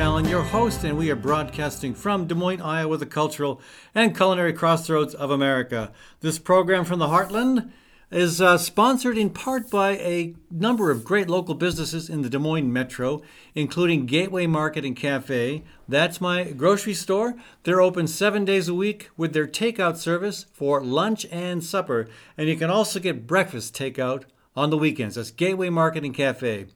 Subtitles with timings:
[0.00, 3.60] Fallon, your host, and we are broadcasting from Des Moines, Iowa, the cultural
[3.94, 5.92] and culinary crossroads of America.
[6.20, 7.70] This program from the Heartland
[8.10, 12.38] is uh, sponsored in part by a number of great local businesses in the Des
[12.38, 13.20] Moines metro,
[13.54, 15.64] including Gateway Market and Cafe.
[15.86, 17.34] That's my grocery store.
[17.64, 22.48] They're open seven days a week with their takeout service for lunch and supper, and
[22.48, 24.24] you can also get breakfast takeout
[24.56, 25.16] on the weekends.
[25.16, 26.68] That's Gateway Market and Cafe.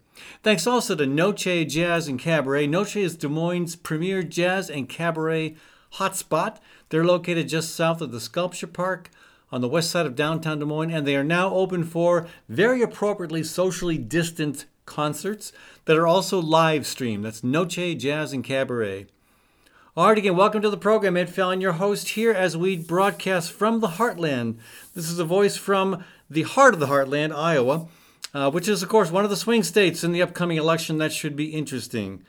[0.42, 2.66] Thanks also to Noce Jazz and Cabaret.
[2.66, 5.56] Noce is Des Moines' premier jazz and cabaret
[5.94, 6.58] hotspot.
[6.88, 9.10] They're located just south of the Sculpture Park
[9.50, 12.82] on the west side of downtown Des Moines, and they are now open for very
[12.82, 15.52] appropriately socially distant concerts
[15.86, 17.24] that are also live streamed.
[17.24, 19.06] That's Noce Jazz and Cabaret.
[19.96, 21.16] All right, again, welcome to the program.
[21.16, 24.56] Ed Fallon, your host here as we broadcast from the Heartland.
[24.92, 27.86] This is a voice from the heart of the Heartland, Iowa,
[28.34, 30.98] uh, which is, of course, one of the swing states in the upcoming election.
[30.98, 32.24] That should be interesting.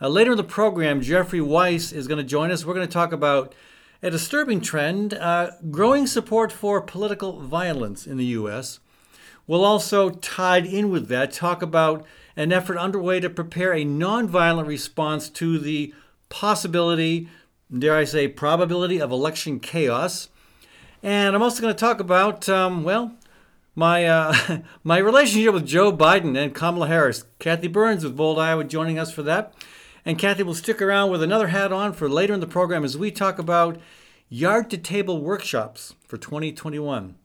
[0.00, 2.64] Uh, later in the program, Jeffrey Weiss is going to join us.
[2.64, 3.54] We're going to talk about
[4.02, 8.80] a disturbing trend uh, growing support for political violence in the U.S.
[9.46, 14.66] We'll also, tied in with that, talk about an effort underway to prepare a nonviolent
[14.66, 15.92] response to the
[16.30, 17.28] possibility,
[17.76, 20.30] dare I say, probability of election chaos.
[21.02, 23.12] And I'm also going to talk about, um, well,
[23.74, 27.24] my uh, my relationship with Joe Biden and Kamala Harris.
[27.38, 29.54] Kathy Byrnes with Bold Iowa joining us for that.
[30.04, 32.96] And Kathy will stick around with another hat on for later in the program as
[32.96, 33.78] we talk about
[34.28, 37.16] yard to table workshops for 2021.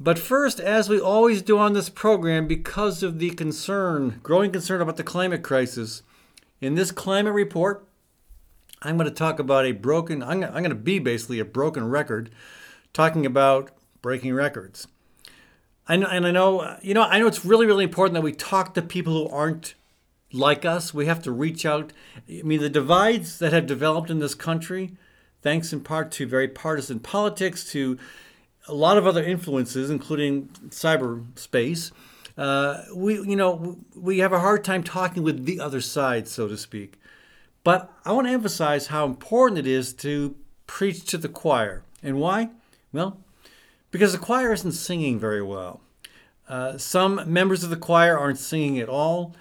[0.00, 4.80] But first, as we always do on this program, because of the concern, growing concern
[4.80, 6.02] about the climate crisis,
[6.60, 7.86] in this climate report,
[8.80, 11.88] I'm going to talk about a broken, I'm, I'm going to be basically a broken
[11.88, 12.30] record,
[12.92, 14.86] talking about breaking records.
[15.88, 18.74] Know, and I know, you know, I know it's really, really important that we talk
[18.74, 19.74] to people who aren't
[20.32, 20.92] like us.
[20.92, 21.92] We have to reach out.
[22.28, 24.92] I mean, the divides that have developed in this country,
[25.40, 27.98] thanks in part to very partisan politics, to
[28.66, 31.90] a lot of other influences, including cyberspace.
[32.36, 36.46] Uh, we, you know, we have a hard time talking with the other side, so
[36.46, 37.00] to speak.
[37.64, 41.82] But I want to emphasize how important it is to preach to the choir.
[42.02, 42.50] And why?
[42.92, 43.18] Well,
[43.90, 45.80] because the choir isn't singing very well.
[46.48, 49.34] Uh, some members of the choir aren't singing at all,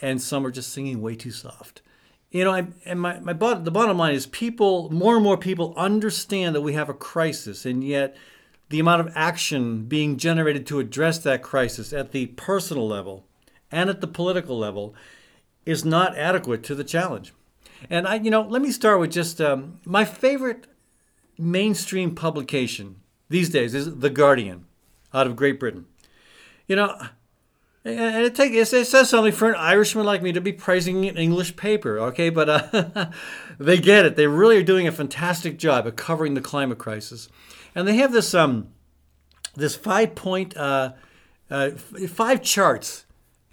[0.00, 1.82] and some are just singing way too soft.
[2.30, 5.74] You know, I, and my, my the bottom line is people, more and more people
[5.76, 8.16] understand that we have a crisis, and yet
[8.68, 13.24] the amount of action being generated to address that crisis at the personal level
[13.70, 14.94] and at the political level
[15.64, 17.32] is not adequate to the challenge.
[17.90, 20.66] And I, you know, let me start with just um, my favorite
[21.38, 22.96] mainstream publication
[23.28, 24.66] these days is The Guardian
[25.12, 25.86] out of Great Britain.
[26.66, 26.98] You know,
[27.86, 31.16] and it, take, it says something for an Irishman like me to be praising an
[31.16, 32.30] English paper, okay?
[32.30, 33.10] But uh,
[33.58, 34.16] they get it.
[34.16, 37.28] They really are doing a fantastic job of covering the climate crisis.
[37.76, 38.68] And they have this, um,
[39.54, 40.94] this five point, uh,
[41.48, 43.06] uh, five charts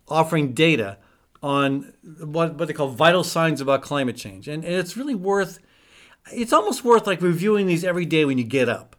[0.08, 0.98] offering data
[1.44, 4.48] on what, what they call vital signs about climate change.
[4.48, 5.60] And, and it's really worth,
[6.32, 8.96] it's almost worth like reviewing these every day when you get up.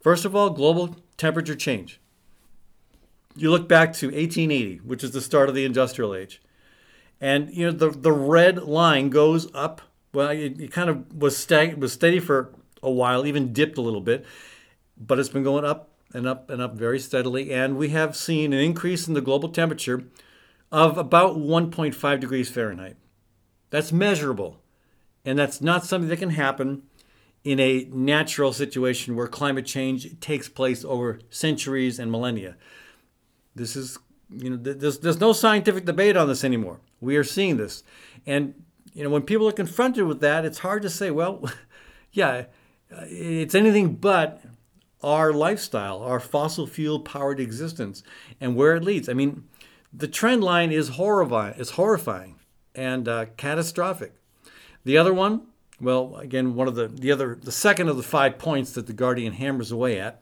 [0.00, 2.00] First of all, global temperature change.
[3.36, 6.40] You look back to 1880, which is the start of the industrial age.
[7.20, 9.82] And you know the, the red line goes up.
[10.12, 14.00] Well, it, it kind of was was steady for a while, even dipped a little
[14.00, 14.24] bit,
[14.96, 17.52] but it's been going up and up and up very steadily.
[17.52, 20.04] And we have seen an increase in the global temperature
[20.70, 22.96] of about 1.5 degrees Fahrenheit.
[23.70, 24.60] That's measurable.
[25.24, 26.82] And that's not something that can happen
[27.48, 32.54] in a natural situation where climate change takes place over centuries and millennia.
[33.54, 33.98] This is,
[34.30, 36.80] you know, there's, there's no scientific debate on this anymore.
[37.00, 37.84] We are seeing this.
[38.26, 38.52] And,
[38.92, 41.42] you know, when people are confronted with that, it's hard to say, well,
[42.12, 42.44] yeah,
[42.90, 44.42] it's anything but
[45.02, 48.02] our lifestyle, our fossil fuel powered existence,
[48.42, 49.08] and where it leads.
[49.08, 49.44] I mean,
[49.90, 52.34] the trend line is horrifying, it's horrifying
[52.74, 54.12] and uh, catastrophic.
[54.84, 55.46] The other one,
[55.80, 58.92] well, again, one of the the other the second of the five points that the
[58.92, 60.20] Guardian hammers away at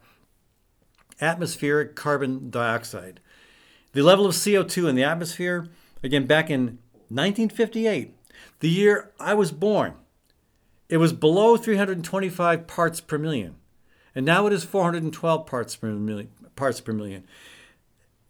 [1.21, 3.21] atmospheric carbon dioxide.
[3.93, 5.69] The level of CO2 in the atmosphere,
[6.03, 8.15] again back in 1958,
[8.61, 9.95] the year I was born,
[10.89, 13.57] it was below 325 parts per million.
[14.15, 16.31] And now it is 412 parts per million.
[16.55, 17.25] Parts per million.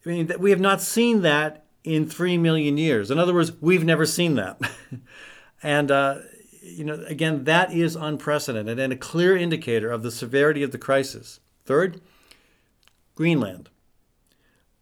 [0.05, 3.11] I mean, we have not seen that in 3 million years.
[3.11, 4.61] In other words, we've never seen that.
[5.63, 6.19] and uh,
[6.67, 10.79] you know, again, that is unprecedented and a clear indicator of the severity of the
[10.79, 11.41] crisis.
[11.65, 12.01] Third,
[13.15, 13.71] Greenland.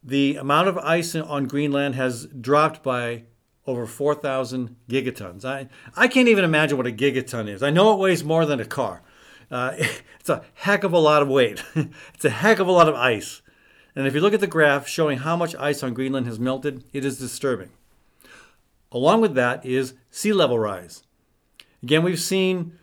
[0.02, 3.24] The amount of ice on Greenland has dropped by
[3.66, 5.44] over 4,000 gigatons.
[5.44, 7.62] I, I can't even imagine what a gigaton is.
[7.62, 9.02] I know it weighs more than a car.
[9.50, 9.72] Uh,
[10.20, 11.64] it's a heck of a lot of weight.
[12.14, 13.40] it's a heck of a lot of ice.
[13.96, 16.84] And if you look at the graph showing how much ice on Greenland has melted,
[16.92, 17.70] it is disturbing.
[18.90, 21.03] Along with that is sea level rise.
[21.84, 22.78] Again, we've seen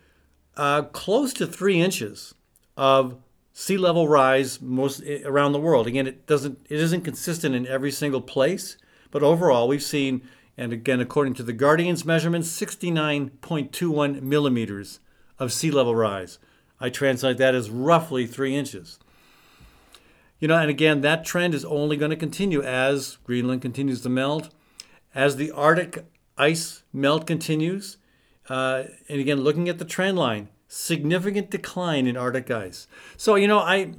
[0.56, 2.36] uh, close to three inches
[2.76, 3.16] of
[3.52, 5.88] sea level rise most eh, around the world.
[5.88, 8.76] Again, it doesn't it isn't consistent in every single place,
[9.10, 10.22] but overall we've seen,
[10.56, 15.00] and again according to the Guardian's measurements, 69.21 millimeters
[15.36, 16.38] of sea level rise.
[16.78, 19.00] I translate that as roughly three inches.
[20.38, 24.08] You know, and again, that trend is only going to continue as Greenland continues to
[24.08, 24.50] melt,
[25.12, 26.04] as the Arctic
[26.38, 27.96] ice melt continues.
[28.48, 32.86] Uh, and again, looking at the trend line, significant decline in Arctic ice.
[33.16, 33.94] So, you know, I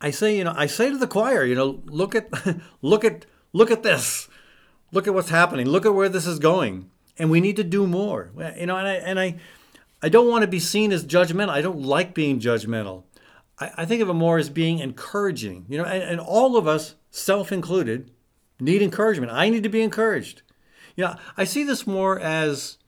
[0.00, 2.28] I say, you know, I say to the choir, you know, look at
[2.82, 4.28] look at look at this.
[4.92, 5.68] Look at what's happening.
[5.68, 6.90] Look at where this is going.
[7.18, 8.32] And we need to do more.
[8.58, 9.36] You know, and I and I
[10.02, 11.50] I don't want to be seen as judgmental.
[11.50, 13.04] I don't like being judgmental.
[13.58, 15.66] I, I think of it more as being encouraging.
[15.68, 18.10] You know, and, and all of us, self included,
[18.58, 19.32] need encouragement.
[19.32, 20.42] I need to be encouraged.
[20.96, 22.78] You know, I see this more as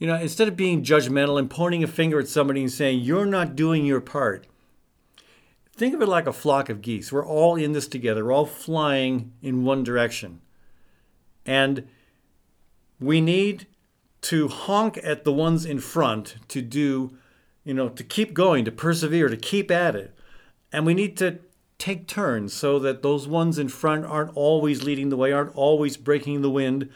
[0.00, 3.26] you know, instead of being judgmental and pointing a finger at somebody and saying, you're
[3.26, 4.46] not doing your part,
[5.76, 7.12] think of it like a flock of geese.
[7.12, 10.40] We're all in this together, we're all flying in one direction.
[11.44, 11.86] And
[12.98, 13.66] we need
[14.22, 17.16] to honk at the ones in front to do,
[17.64, 20.14] you know, to keep going, to persevere, to keep at it.
[20.72, 21.40] And we need to
[21.76, 25.98] take turns so that those ones in front aren't always leading the way, aren't always
[25.98, 26.88] breaking the wind,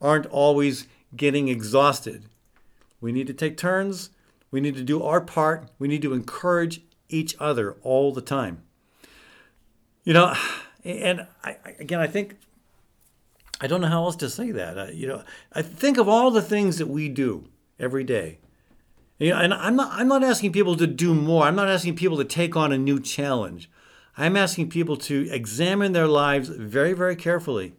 [0.00, 2.24] aren't always getting exhausted.
[3.00, 4.10] We need to take turns.
[4.50, 5.70] We need to do our part.
[5.78, 8.62] We need to encourage each other all the time.
[10.04, 10.34] You know,
[10.84, 12.36] and I, again, I think
[13.60, 14.78] I don't know how else to say that.
[14.78, 17.48] Uh, you know, I think of all the things that we do
[17.78, 18.38] every day.
[19.18, 21.44] You know, and I'm not I'm not asking people to do more.
[21.44, 23.70] I'm not asking people to take on a new challenge.
[24.16, 27.74] I'm asking people to examine their lives very, very carefully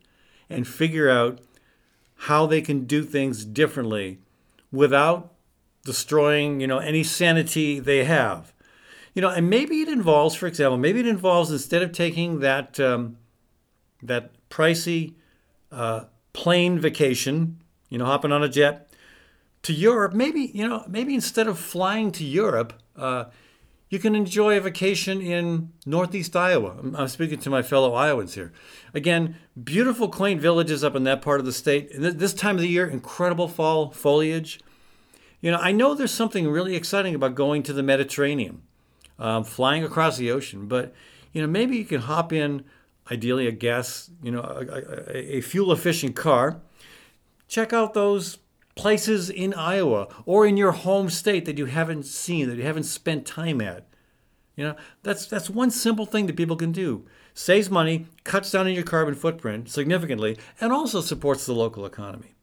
[0.49, 1.39] and figure out
[2.15, 4.19] how they can do things differently
[4.71, 5.33] without
[5.83, 8.53] destroying, you know, any sanity they have.
[9.13, 12.79] You know, and maybe it involves, for example, maybe it involves instead of taking that
[12.79, 13.17] um,
[14.01, 15.15] that pricey
[15.71, 18.89] uh, plane vacation, you know, hopping on a jet
[19.63, 23.25] to Europe, maybe you know, maybe instead of flying to Europe, uh,
[23.91, 26.77] you can enjoy a vacation in Northeast Iowa.
[26.95, 28.53] I'm, speaking to my fellow Iowans here.
[28.93, 31.91] Again, beautiful, quaint villages up in that part of the state.
[31.93, 34.61] This time of the year, incredible fall foliage.
[35.41, 38.61] You know, I know there's something really exciting about going to the Mediterranean,
[39.19, 40.93] um, flying across the ocean, but
[41.33, 42.63] you know, maybe you can hop in,
[43.11, 46.61] ideally a gas, you know, a, a, a fuel efficient car.
[47.49, 48.37] Check out those
[48.81, 52.83] places in Iowa or in your home state that you haven't seen, that you haven't
[52.83, 53.87] spent time at.
[54.55, 57.05] You know, that's that's one simple thing that people can do.
[57.33, 62.33] Saves money, cuts down on your carbon footprint significantly, and also supports the local economy.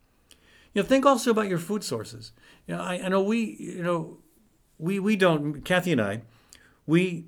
[0.73, 2.33] You know, think also about your food sources.
[2.67, 4.19] You know, I, I know we, you know,
[4.79, 5.63] we we don't.
[5.65, 6.23] Kathy and I,
[6.87, 7.27] we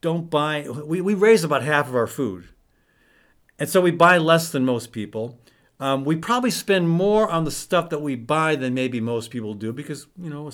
[0.00, 0.68] don't buy.
[0.68, 2.48] We we raise about half of our food,
[3.58, 5.40] and so we buy less than most people.
[5.80, 9.54] Um, we probably spend more on the stuff that we buy than maybe most people
[9.54, 10.50] do because you know.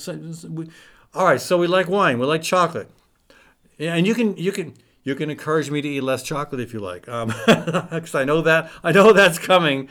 [0.51, 0.69] We,
[1.15, 2.19] all right, so we like wine.
[2.19, 2.91] We like chocolate,
[3.79, 6.81] and you can you can you can encourage me to eat less chocolate if you
[6.81, 9.89] like, because um, I know that I know that's coming,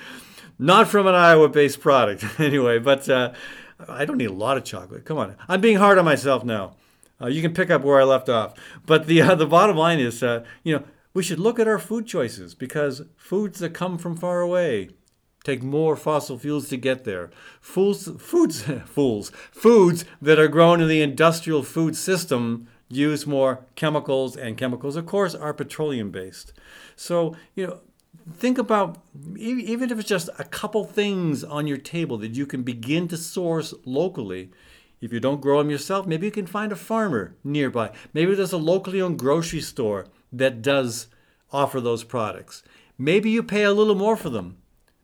[0.60, 2.78] not from an Iowa-based product anyway.
[2.78, 3.34] But uh,
[3.88, 5.04] I don't need a lot of chocolate.
[5.04, 6.75] Come on, I'm being hard on myself now.
[7.20, 8.54] Uh, you can pick up where I left off.
[8.86, 10.84] But the uh, the bottom line is, uh, you know,
[11.16, 14.90] we should look at our food choices because foods that come from far away
[15.44, 17.30] take more fossil fuels to get there.
[17.62, 24.36] Fools, foods, fools, foods that are grown in the industrial food system use more chemicals,
[24.38, 26.54] and chemicals, of course, are petroleum based.
[26.96, 27.80] So, you know,
[28.32, 29.00] think about
[29.36, 33.18] even if it's just a couple things on your table that you can begin to
[33.18, 34.52] source locally.
[35.02, 37.92] If you don't grow them yourself, maybe you can find a farmer nearby.
[38.14, 41.08] Maybe there's a locally owned grocery store that does
[41.52, 42.64] offer those products.
[42.98, 44.58] Maybe you pay a little more for them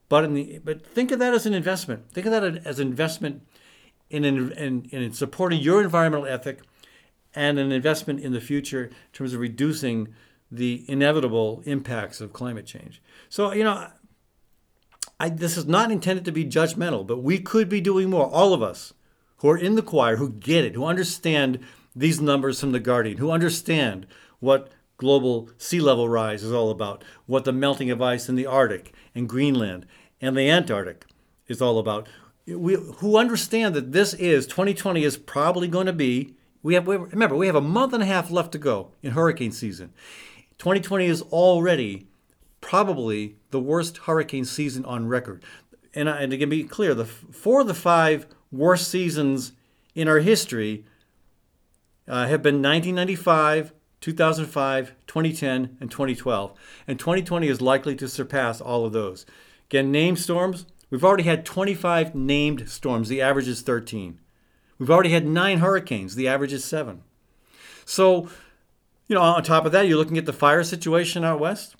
[0.09, 2.11] but in the but think of that as an investment.
[2.11, 3.47] Think of that as an investment
[4.09, 6.61] in in, in, in supporting your environmental ethic
[7.35, 10.13] and an investment in the future in terms of reducing
[10.51, 13.01] the inevitable impacts of climate change.
[13.29, 13.87] So you know,
[15.19, 18.25] I, this is not intended to be judgmental, but we could be doing more.
[18.27, 18.93] All of us
[19.37, 21.59] who are in the choir, who get it, who understand
[21.95, 24.07] these numbers from the Guardian, who understand
[24.39, 28.45] what global sea level rise is all about, what the melting of ice in the
[28.45, 29.85] Arctic and Greenland
[30.21, 31.05] and the Antarctic
[31.47, 32.07] is all about.
[32.47, 36.35] We, who understand that this is 2020 is probably going to be.
[36.63, 39.51] We have remember we have a month and a half left to go in hurricane
[39.51, 39.93] season.
[40.57, 42.07] 2020 is already
[42.59, 45.43] probably the worst hurricane season on record.
[45.93, 49.53] And, and to be clear, the four of the five worst seasons
[49.95, 50.85] in our history
[52.07, 56.53] uh, have been 1995, 2005, 2010, and 2012.
[56.87, 59.25] And 2020 is likely to surpass all of those.
[59.69, 63.07] Again, named storms, we've already had 25 named storms.
[63.07, 64.19] The average is 13.
[64.79, 66.15] We've already had nine hurricanes.
[66.15, 67.03] The average is seven.
[67.85, 68.29] So,
[69.07, 71.75] you know, on top of that, you're looking at the fire situation out west.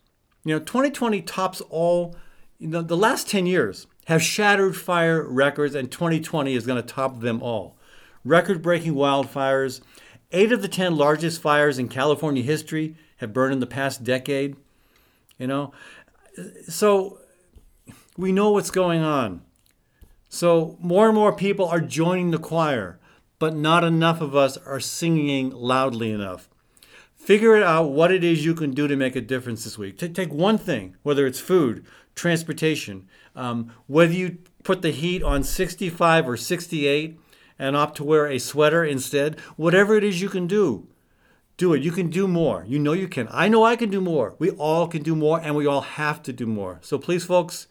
[0.46, 2.16] You know, 2020 tops all,
[2.60, 6.88] you know, the last 10 years have shattered fire records, and 2020 is going to
[6.88, 7.76] top them all.
[8.24, 9.82] Record breaking wildfires.
[10.32, 14.56] Eight of the 10 largest fires in California history have burned in the past decade.
[15.38, 15.74] You know,
[16.68, 17.19] so
[18.20, 19.42] we know what's going on.
[20.28, 23.00] So more and more people are joining the choir,
[23.40, 26.50] but not enough of us are singing loudly enough.
[27.16, 29.98] Figure it out what it is you can do to make a difference this week.
[29.98, 33.08] Take one thing, whether it's food, transportation,
[33.38, 37.18] um, whether you put the heat on 65 or 68
[37.58, 40.90] and opt to wear a sweater instead, whatever it is you can do,
[41.56, 41.84] do it.
[41.84, 42.66] You can do more.
[42.68, 43.30] You know you can.
[43.32, 44.36] I know I can do more.
[44.40, 46.80] We all can do more, and we all have to do more.
[46.82, 47.68] So please, folks,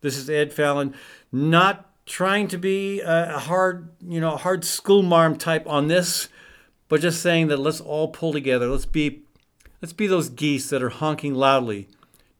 [0.00, 0.94] this is Ed Fallon,
[1.32, 6.28] not trying to be a hard, you know, hard school marm type on this
[6.88, 8.66] but just saying that let's all pull together.
[8.66, 9.22] Let's be
[9.80, 11.88] let's be those geese that are honking loudly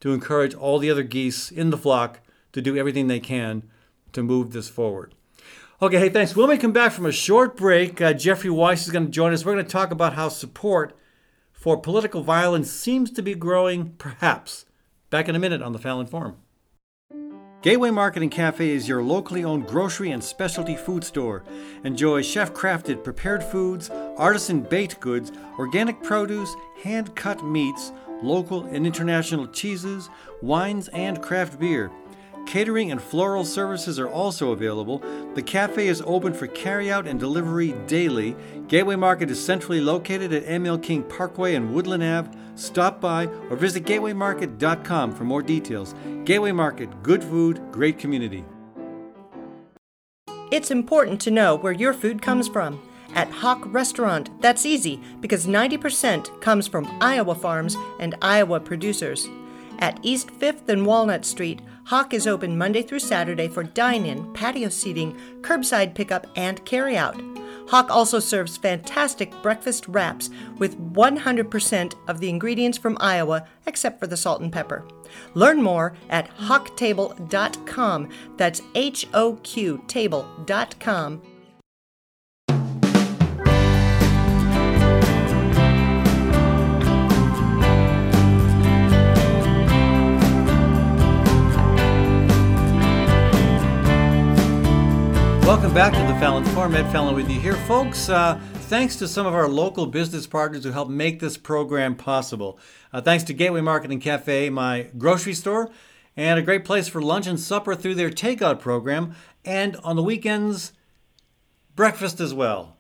[0.01, 2.21] to encourage all the other geese in the flock
[2.53, 3.63] to do everything they can
[4.13, 5.15] to move this forward.
[5.81, 6.35] Okay, hey, thanks.
[6.35, 9.33] When we come back from a short break, uh, Jeffrey Weiss is going to join
[9.33, 9.45] us.
[9.45, 10.97] We're going to talk about how support
[11.53, 14.65] for political violence seems to be growing, perhaps.
[15.11, 16.37] Back in a minute on the Fallon Forum.
[17.61, 21.43] Gateway Market and Cafe is your locally owned grocery and specialty food store.
[21.83, 27.91] Enjoy chef crafted prepared foods, artisan baked goods, organic produce, hand cut meats,
[28.23, 30.09] local and international cheeses,
[30.41, 31.91] wines, and craft beer.
[32.49, 35.03] Catering and floral services are also available.
[35.35, 38.35] The cafe is open for carryout and delivery daily.
[38.69, 42.31] Gateway Market is centrally located at ML King Parkway and Woodland Ave.
[42.55, 45.95] Stop by or visit gatewaymarket.com for more details.
[46.25, 48.47] Gateway Market, good food, great community.
[50.51, 52.81] It's important to know where your food comes from.
[53.15, 59.29] At HoQ Restaurant, that's easy because 90% comes from Iowa farms and Iowa producers.
[59.81, 64.31] At East 5th and Walnut Street, HoQ is open Monday through Saturday for dine in,
[64.35, 67.17] patio seating, curbside pickup, and carryout.
[67.69, 70.29] HoQ also serves fantastic breakfast wraps
[70.59, 74.87] with 100% of the ingredients from Iowa except for the salt and pepper.
[75.33, 78.09] Learn more at hoqtable.com.
[78.37, 81.23] That's H O Q table.com
[95.59, 96.77] Welcome back to the Fallon Forum.
[96.77, 98.09] Ed Fallon with you here, folks.
[98.09, 102.61] Uh, thanks to some of our local business partners who helped make this program possible.
[102.93, 105.69] Uh, thanks to Gateway Market and Cafe, my grocery store,
[106.17, 110.03] and a great place for lunch and supper through their takeout program, and on the
[110.03, 110.75] weekends,
[111.75, 112.77] breakfast as well.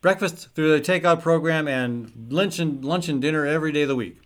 [0.00, 3.94] Breakfast through their takeout program and lunch and lunch and dinner every day of the
[3.94, 4.20] week.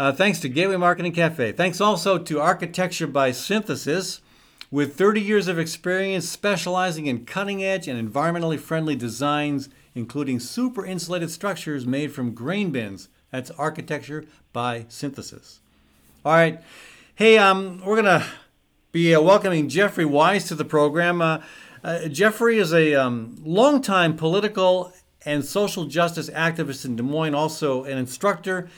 [0.00, 1.52] Uh, thanks to Gateway Market and Cafe.
[1.52, 4.20] Thanks also to Architecture by Synthesis
[4.70, 10.86] with 30 years of experience specializing in cutting edge and environmentally friendly designs, including super
[10.86, 13.08] insulated structures made from grain bins.
[13.32, 15.60] That's architecture by synthesis.
[16.24, 16.60] All right.
[17.16, 18.26] Hey, um, we're going to
[18.92, 21.20] be uh, welcoming Jeffrey Weiss to the program.
[21.20, 21.40] Uh,
[21.82, 24.92] uh, Jeffrey is a um, longtime political
[25.24, 28.68] and social justice activist in Des Moines, also an instructor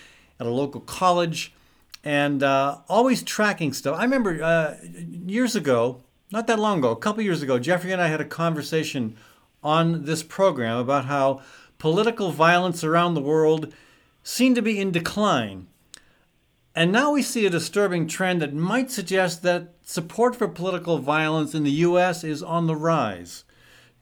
[0.41, 1.53] at a local college
[2.05, 3.99] and uh, always tracking stuff.
[3.99, 8.03] I remember uh, years ago, not that long ago, a couple years ago, Jeffrey and
[8.03, 9.17] I had a conversation
[9.63, 11.43] on this program about how
[11.79, 13.73] political violence around the world
[14.23, 15.67] seemed to be in decline.
[16.75, 21.55] And now we see a disturbing trend that might suggest that support for political violence
[21.55, 22.25] in the U.S.
[22.25, 23.45] is on the rise.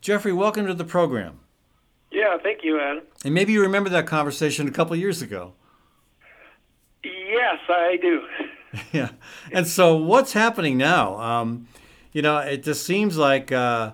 [0.01, 1.41] Jeffrey, welcome to the program.
[2.13, 3.03] Yeah, thank you, Ed.
[3.25, 5.55] And maybe you remember that conversation a couple years ago.
[7.41, 8.23] Yes, I do.
[8.93, 9.11] yeah.
[9.51, 11.19] And so what's happening now?
[11.19, 11.69] Um,
[12.13, 13.93] you know, it just seems like uh,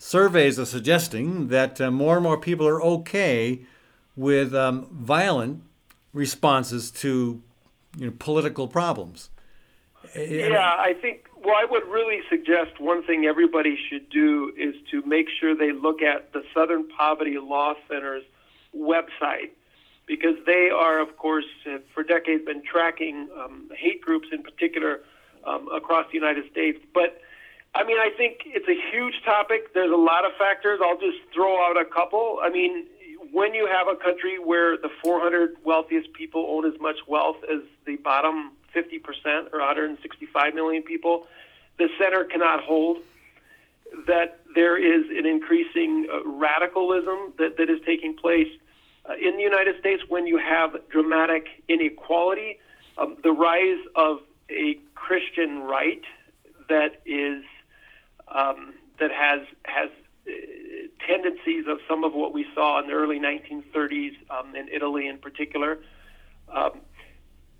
[0.00, 3.60] surveys are suggesting that uh, more and more people are okay
[4.16, 5.62] with um, violent
[6.12, 7.40] responses to
[7.96, 9.30] you know, political problems.
[10.16, 15.04] Yeah, I think well, I would really suggest one thing everybody should do is to
[15.06, 18.24] make sure they look at the Southern Poverty Law Center's
[18.76, 19.50] website
[20.06, 21.46] because they are, of course,
[21.94, 25.00] for decades been tracking um, hate groups in particular
[25.46, 26.78] um, across the United States.
[26.92, 27.20] But
[27.74, 29.74] I mean, I think it's a huge topic.
[29.74, 30.80] There's a lot of factors.
[30.82, 32.38] I'll just throw out a couple.
[32.42, 32.86] I mean,
[33.32, 37.60] when you have a country where the 400 wealthiest people own as much wealth as
[37.84, 41.26] the bottom 50% or 165 million people,
[41.78, 42.98] the center cannot hold
[44.06, 48.48] that there is an increasing uh, radicalism that, that is taking place
[49.20, 52.58] in the United States when you have dramatic inequality,
[52.98, 54.20] um, the rise of
[54.50, 56.02] a Christian right
[56.68, 57.44] that is
[58.28, 59.90] um, that has has
[60.26, 60.30] uh,
[61.06, 65.18] tendencies of some of what we saw in the early 1930s um, in Italy, in
[65.18, 65.78] particular.
[66.48, 66.80] Um,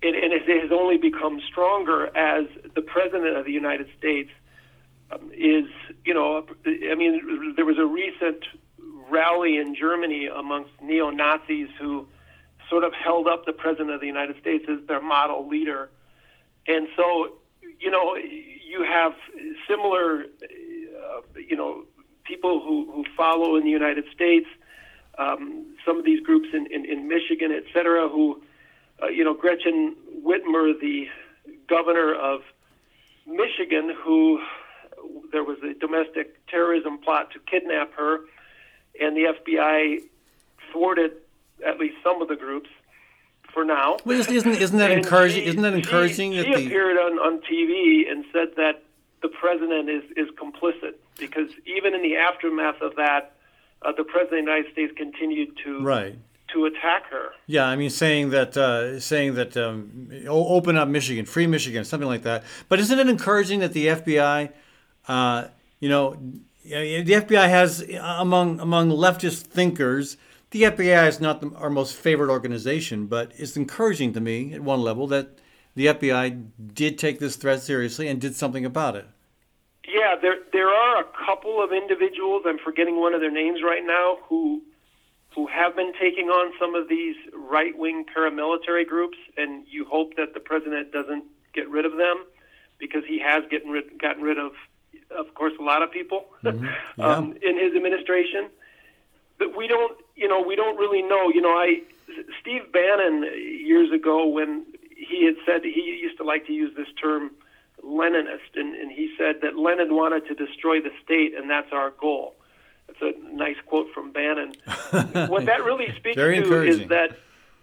[0.01, 4.29] and, and it has only become stronger as the president of the United States
[5.11, 5.65] um, is,
[6.03, 8.43] you know, I mean, there was a recent
[9.09, 12.07] rally in Germany amongst neo Nazis who
[12.69, 15.89] sort of held up the president of the United States as their model leader.
[16.67, 17.33] And so,
[17.79, 19.13] you know, you have
[19.67, 21.83] similar, uh, you know,
[22.23, 24.47] people who, who follow in the United States,
[25.19, 28.41] um, some of these groups in, in, in Michigan, et cetera, who
[29.01, 31.07] uh, you know, Gretchen Whitmer, the
[31.67, 32.41] governor of
[33.27, 34.39] Michigan, who
[35.31, 38.21] there was a domestic terrorism plot to kidnap her,
[39.01, 40.03] and the FBI
[40.71, 41.11] thwarted
[41.65, 42.69] at least some of the groups
[43.53, 43.97] for now.
[44.05, 45.43] Well, isn't isn't that encouraging?
[45.43, 46.31] She, isn't that encouraging?
[46.33, 46.65] She, that she the...
[46.65, 48.83] appeared on, on TV and said that
[49.21, 53.35] the president is is complicit because even in the aftermath of that,
[53.81, 56.15] uh, the president of the United States continued to right
[56.53, 57.29] to attack her.
[57.47, 62.07] Yeah, I mean, saying that, uh, saying that, um, open up Michigan, free Michigan, something
[62.07, 62.43] like that.
[62.69, 64.51] But isn't it encouraging that the FBI,
[65.07, 65.47] uh,
[65.79, 66.17] you know,
[66.65, 70.17] the FBI has uh, among among leftist thinkers,
[70.51, 74.61] the FBI is not the, our most favorite organization, but it's encouraging to me at
[74.61, 75.39] one level that
[75.75, 79.05] the FBI did take this threat seriously and did something about it.
[79.87, 82.43] Yeah, there there are a couple of individuals.
[82.45, 84.61] I'm forgetting one of their names right now who
[85.35, 90.15] who have been taking on some of these right wing paramilitary groups, and you hope
[90.15, 92.25] that the president doesn't get rid of them
[92.79, 94.53] because he has getting rid, gotten rid of,
[95.11, 96.65] of course, a lot of people mm-hmm.
[96.97, 97.05] yeah.
[97.05, 98.49] um, in his administration.
[99.37, 101.29] But we don't, you know, we don't really know.
[101.29, 101.81] You know, I
[102.41, 104.65] Steve Bannon years ago when
[104.95, 107.31] he had said he used to like to use this term
[107.83, 111.91] Leninist, and, and he said that Lenin wanted to destroy the state, and that's our
[111.91, 112.35] goal.
[112.89, 114.53] It's a nice quote from Bannon.
[115.27, 117.17] what that really speaks to is that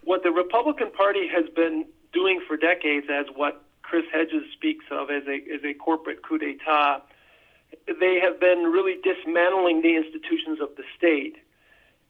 [0.04, 5.10] what the Republican Party has been doing for decades, as what Chris Hedges speaks of
[5.10, 7.02] as a as a corporate coup d'état,
[7.86, 11.36] they have been really dismantling the institutions of the state,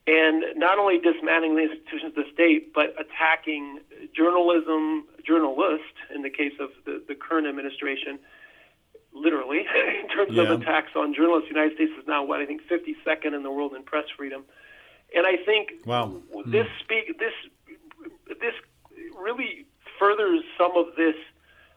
[0.06, 3.80] and not only dismantling the institutions of the state, but attacking
[4.14, 8.18] journalism, journalists in the case of the, the current administration,
[9.12, 9.60] literally,
[10.02, 10.42] in terms yeah.
[10.42, 11.48] of attacks on journalists.
[11.48, 14.44] The United States is now what I think 52nd in the world in press freedom,
[15.14, 16.20] and I think wow.
[16.46, 17.34] this speak this
[18.40, 18.54] this
[19.16, 19.66] really
[19.98, 21.14] furthers some of this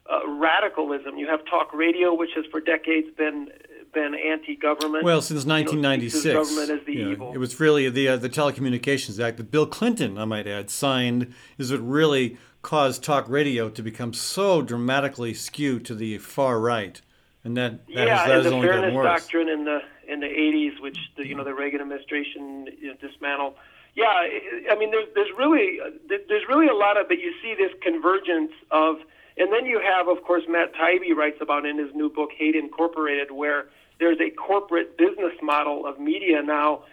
[0.10, 1.18] uh, radicalism.
[1.18, 3.50] You have talk radio, which has for decades been
[3.96, 5.04] been anti-government.
[5.04, 7.34] Well, since 1996, you know, government is the evil.
[7.34, 11.34] It was really the uh, the Telecommunications Act that Bill Clinton, I might add, signed
[11.58, 17.02] is what really caused talk radio to become so dramatically skewed to the far right
[17.46, 20.82] and that, that yeah, has, that and the fairness doctrine in the in the 80s,
[20.82, 23.54] which the, you know the Reagan administration you know, dismantled.
[23.96, 25.80] Yeah, I mean, there's there's really
[26.10, 28.98] there's really a lot of, but you see this convergence of,
[29.38, 32.56] and then you have, of course, Matt Taibbi writes about in his new book Hate
[32.56, 33.66] Incorporated, where
[34.00, 36.84] there's a corporate business model of media now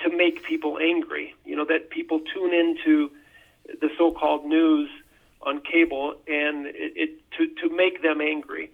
[0.00, 1.34] to make people angry.
[1.44, 3.10] You know that people tune into
[3.80, 4.88] the so-called news
[5.42, 8.70] on cable and it, it to to make them angry.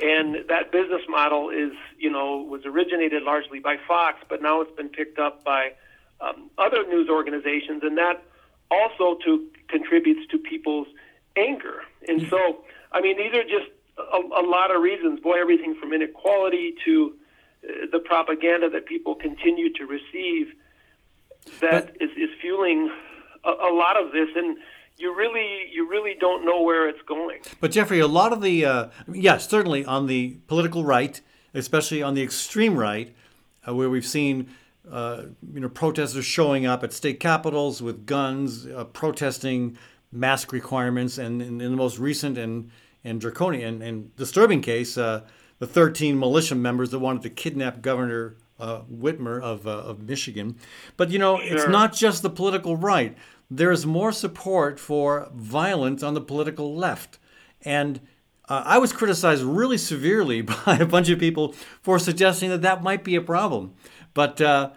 [0.00, 4.74] And that business model is, you know, was originated largely by Fox, but now it's
[4.76, 5.72] been picked up by
[6.20, 8.22] um, other news organizations, and that
[8.70, 10.86] also to contributes to people's
[11.36, 11.82] anger.
[12.08, 15.20] And so, I mean, these are just a, a lot of reasons.
[15.20, 17.14] Boy, everything from inequality to
[17.64, 20.54] uh, the propaganda that people continue to receive
[21.60, 22.90] that but, is, is fueling
[23.44, 24.28] a, a lot of this.
[24.36, 24.58] And
[24.96, 27.40] you really you really don't know where it's going.
[27.60, 31.20] But Jeffrey, a lot of the uh, yes, certainly on the political right,
[31.54, 33.14] especially on the extreme right,
[33.66, 34.50] uh, where we've seen.
[34.90, 39.76] Uh, you know, protesters showing up at state capitals with guns, uh, protesting
[40.10, 42.70] mask requirements, and in, the most recent and
[43.08, 45.22] and draconian and, disturbing case, uh,
[45.58, 50.56] the 13 militia members that wanted to kidnap Governor uh, Whitmer of, uh, of Michigan.
[50.96, 53.16] But you know, it's not just the political right.
[53.50, 57.18] There's more support for violence on the political left.
[57.62, 58.00] And
[58.48, 62.82] uh, I was criticized really severely by a bunch of people for suggesting that that
[62.82, 63.74] might be a problem.
[64.14, 64.70] But uh,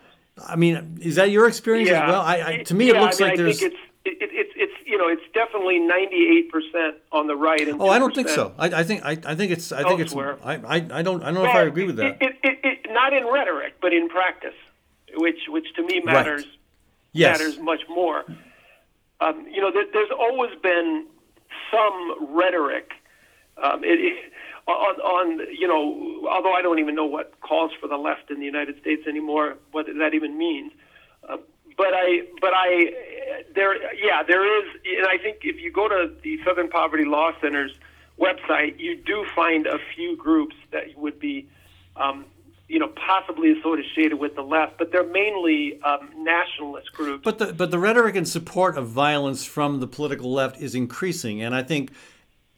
[0.47, 2.21] I mean, is that your experience as well?
[2.21, 3.63] I, I, to me, it Yeah, looks I mean, like there's.
[4.03, 7.67] It, it, it's it's you know it's definitely ninety eight percent on the right.
[7.67, 8.53] And Oh, I don't think so.
[8.57, 10.33] I, I think I, I think it's I think Elsewhere.
[10.33, 12.17] it's I, I, I don't I don't know if I agree with that.
[12.21, 14.55] It, not in rhetoric, but in practice,
[15.15, 16.45] which which to me matters
[17.13, 17.39] yes.
[17.39, 18.25] matters much more.
[19.19, 21.05] Um, you know, there, there's always been
[21.71, 22.91] some rhetoric.
[23.61, 23.83] Um,
[24.67, 28.39] on, on you know, although I don't even know what calls for the left in
[28.39, 30.71] the United States anymore, what that even means.
[31.81, 32.93] But I, but I,
[33.55, 37.31] there, yeah, there is, and I think if you go to the Southern Poverty Law
[37.41, 37.71] Center's
[38.19, 41.49] website, you do find a few groups that would be,
[41.95, 42.25] um,
[42.67, 47.23] you know, possibly associated with the left, but they're mainly um, nationalist groups.
[47.23, 51.41] But the but the rhetoric in support of violence from the political left is increasing,
[51.41, 51.89] and I think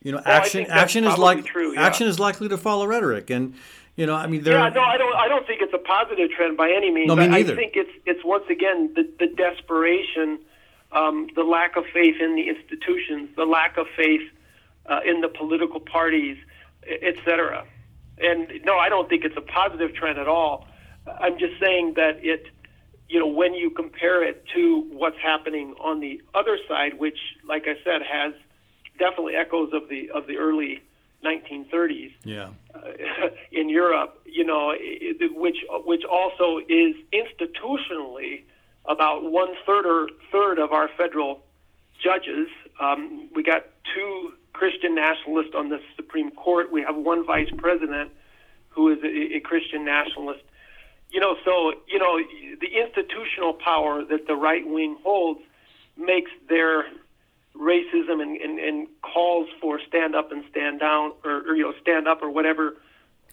[0.03, 1.81] you know I action action is like true, yeah.
[1.81, 3.53] action is likely to follow rhetoric, and
[3.95, 4.53] you know I mean there.
[4.57, 5.15] Yeah, no, I don't.
[5.15, 7.07] I don't think it's a positive trend by any means.
[7.07, 7.53] No, me I- neither.
[7.53, 10.39] I think it's it's once again the, the desperation,
[10.91, 14.21] um, the lack of faith in the institutions, the lack of faith
[14.87, 16.37] uh, in the political parties,
[17.01, 17.65] etc.
[18.17, 20.67] And no, I don't think it's a positive trend at all.
[21.19, 22.45] I'm just saying that it,
[23.09, 27.63] you know, when you compare it to what's happening on the other side, which, like
[27.63, 28.33] I said, has
[28.99, 30.81] definitely echoes of the of the early
[31.23, 32.49] 1930s yeah.
[33.51, 34.73] in Europe, you know,
[35.35, 38.43] which which also is institutionally
[38.85, 41.41] about one third or third of our federal
[42.03, 42.47] judges.
[42.79, 46.71] Um, we got two Christian nationalists on the Supreme Court.
[46.71, 48.11] We have one vice president
[48.69, 50.43] who is a, a Christian nationalist.
[51.11, 52.19] You know, so you know
[52.59, 55.41] the institutional power that the right wing holds
[55.97, 56.85] makes their
[57.55, 61.73] racism and, and, and calls for stand up and stand down or, or you know
[61.81, 62.75] stand up or whatever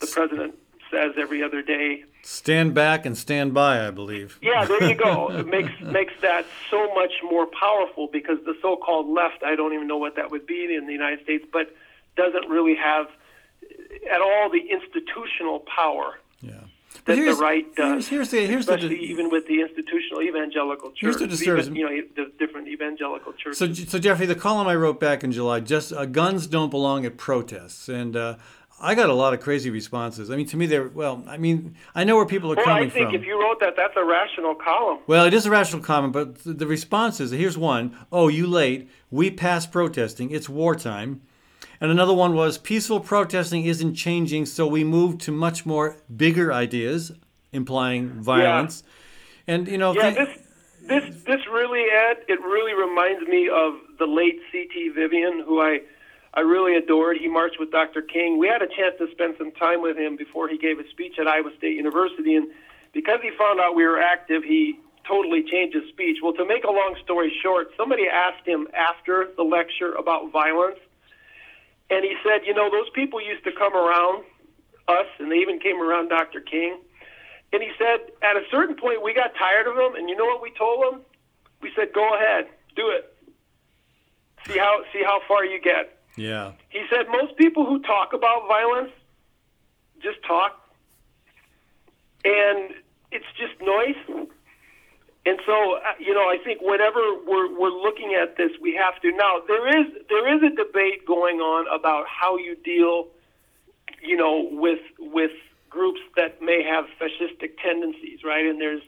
[0.01, 0.55] the president
[0.91, 2.05] says every other day.
[2.23, 4.39] Stand back and stand by, I believe.
[4.43, 5.31] Yeah, there you go.
[5.39, 9.87] it makes makes that so much more powerful because the so-called left, I don't even
[9.87, 11.75] know what that would be in the United States, but
[12.17, 13.07] doesn't really have
[14.11, 16.65] at all the institutional power Yeah.
[17.05, 18.09] That the right does.
[18.09, 21.77] Here's, here's the here's the especially even with the institutional evangelical church, Here's the disturbing-
[21.77, 23.59] even, you know, the different evangelical churches.
[23.59, 27.05] So, so Jeffrey, the column I wrote back in July, just uh, guns don't belong
[27.07, 28.37] at protests, and uh,
[28.83, 30.31] I got a lot of crazy responses.
[30.31, 31.23] I mean, to me, they're well.
[31.29, 33.15] I mean, I know where people are well, coming I think from.
[33.17, 35.01] if you wrote that, that's a rational column.
[35.07, 38.47] Well, it is a rational comment, but th- the response is here's one: Oh, you
[38.47, 38.91] late.
[39.11, 40.31] We passed protesting.
[40.31, 41.21] It's wartime.
[41.81, 46.53] And another one was peaceful protesting isn't changing, so we moved to much more bigger
[46.53, 47.13] ideas,
[47.53, 48.83] implying violence.
[49.47, 50.39] And you know, Yeah, thi- this
[50.87, 54.91] this this really Ed, it really reminds me of the late C.T.
[54.95, 55.81] Vivian, who I
[56.35, 57.17] I really adored.
[57.17, 58.03] He marched with Dr.
[58.03, 58.39] King.
[58.39, 61.19] We had a chance to spend some time with him before he gave a speech
[61.19, 62.49] at Iowa State University, and
[62.93, 66.19] because he found out we were active, he totally changed his speech.
[66.23, 70.79] Well, to make a long story short, somebody asked him after the lecture about violence,
[71.91, 74.25] and he said, "You know, those people used to come around
[74.89, 76.41] us, and they even came around Dr.
[76.41, 76.81] King."
[77.53, 80.25] And he said, at a certain point, we got tired of him, and you know
[80.25, 81.01] what we told him?
[81.61, 83.13] We said, "Go ahead, do it.
[84.47, 88.47] See how see how far you get." yeah, He said, "Most people who talk about
[88.49, 88.93] violence
[90.01, 90.71] just talk,
[92.25, 92.75] and
[93.11, 94.29] it's just noise."
[95.31, 99.01] And so, uh, you know, I think whenever we're we're looking at this, we have
[99.01, 99.41] to now.
[99.47, 103.07] There is there is a debate going on about how you deal,
[104.03, 105.31] you know, with with
[105.69, 108.45] groups that may have fascistic tendencies, right?
[108.45, 108.83] And there's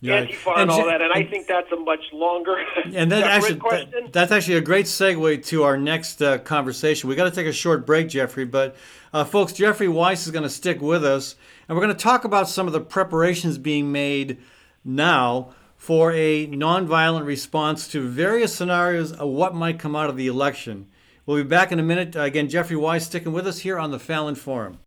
[0.00, 0.24] yeah.
[0.24, 2.56] Antifa and, all that, and I think that's a much longer
[2.92, 3.90] And that actually, question.
[3.90, 7.08] that- that's actually a great segue to our next uh, conversation.
[7.08, 8.76] We got to take a short break, Jeffrey, but
[9.12, 11.34] uh, folks, Jeffrey Weiss is going to stick with us,
[11.68, 14.38] and we're going to talk about some of the preparations being made
[14.84, 20.28] now for a nonviolent response to various scenarios of what might come out of the
[20.28, 20.86] election.
[21.26, 22.14] We'll be back in a minute.
[22.16, 24.78] Again, Jeffrey Weiss sticking with us here on the Fallon Forum.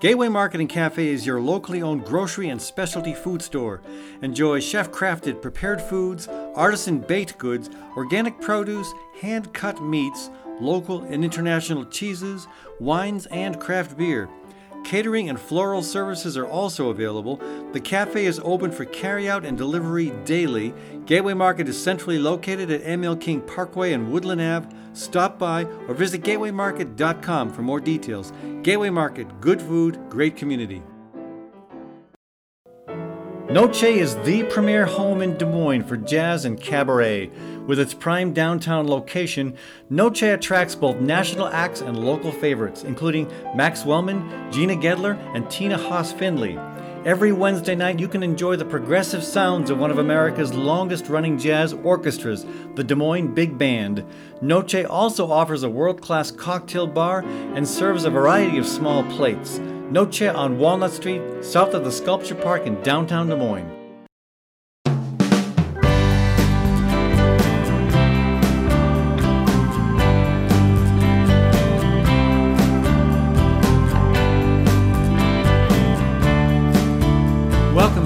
[0.00, 3.82] Gateway Market and Cafe is your locally owned grocery and specialty food store.
[4.22, 10.28] Enjoy chef crafted prepared foods, artisan baked goods, organic produce, hand cut meats,
[10.60, 12.48] local and international cheeses,
[12.80, 14.28] wines, and craft beer.
[14.84, 17.40] Catering and floral services are also available.
[17.72, 20.74] The cafe is open for carryout and delivery daily.
[21.06, 24.68] Gateway Market is centrally located at ML King Parkway and Woodland Ave.
[24.92, 28.32] Stop by or visit gatewaymarket.com for more details.
[28.62, 30.82] Gateway Market, good food, great community.
[33.52, 37.30] Noce is the premier home in Des Moines for jazz and cabaret.
[37.66, 39.54] With its prime downtown location,
[39.88, 45.78] Noce attracts both national acts and local favorites, including Max Wellman, Gina Gedler, and Tina
[45.78, 46.58] Haase Findlay.
[47.04, 51.38] Every Wednesday night, you can enjoy the progressive sounds of one of America's longest running
[51.38, 54.04] jazz orchestras, the Des Moines Big Band.
[54.40, 59.58] Noce also offers a world class cocktail bar and serves a variety of small plates.
[59.90, 63.81] Noce on Walnut Street, south of the Sculpture Park in downtown Des Moines.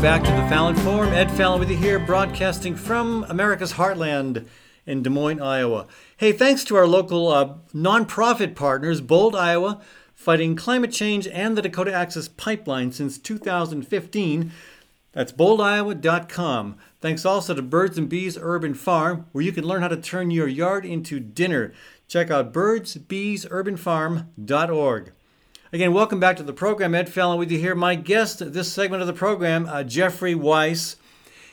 [0.07, 1.13] Back to the Fallon Forum.
[1.13, 4.47] Ed Fallon with you here, broadcasting from America's Heartland
[4.87, 5.89] in Des Moines, Iowa.
[6.17, 9.83] Hey, thanks to our local uh, nonprofit partners, Bold, Iowa,
[10.15, 14.53] fighting climate change and the Dakota Access Pipeline since 2015.
[15.11, 16.77] That's boldiowa.com.
[17.01, 20.31] Thanks also to Birds and Bees Urban Farm, where you can learn how to turn
[20.31, 21.73] your yard into dinner.
[22.07, 25.13] Check out birdsbeesurbanfarm.org.
[25.77, 26.95] Again, welcome back to the program.
[26.95, 27.75] Ed Fallon with you here.
[27.75, 30.97] My guest this segment of the program, uh, Jeffrey Weiss.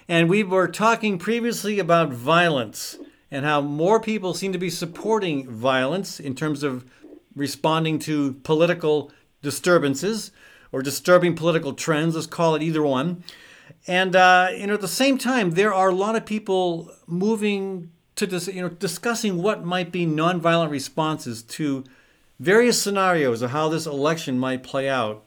[0.07, 2.97] And we were talking previously about violence
[3.29, 6.89] and how more people seem to be supporting violence in terms of
[7.35, 10.31] responding to political disturbances
[10.71, 12.15] or disturbing political trends.
[12.15, 13.25] Let's call it either one.
[13.87, 17.91] And uh, you know, at the same time, there are a lot of people moving
[18.15, 21.83] to dis- you know discussing what might be nonviolent responses to
[22.39, 25.23] various scenarios of how this election might play out.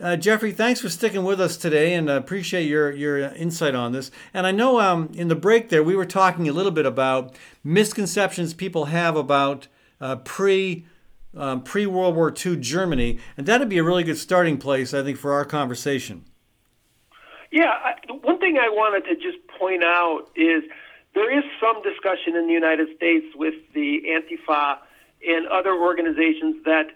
[0.00, 3.92] Uh, Jeffrey, thanks for sticking with us today, and uh, appreciate your your insight on
[3.92, 4.10] this.
[4.34, 7.36] And I know um, in the break there we were talking a little bit about
[7.62, 9.68] misconceptions people have about
[10.00, 10.86] uh, pre
[11.36, 15.02] um, pre World War II Germany, and that'd be a really good starting place, I
[15.02, 16.24] think, for our conversation.
[17.52, 20.64] Yeah, I, one thing I wanted to just point out is
[21.14, 24.78] there is some discussion in the United States with the Antifa
[25.26, 26.88] and other organizations that,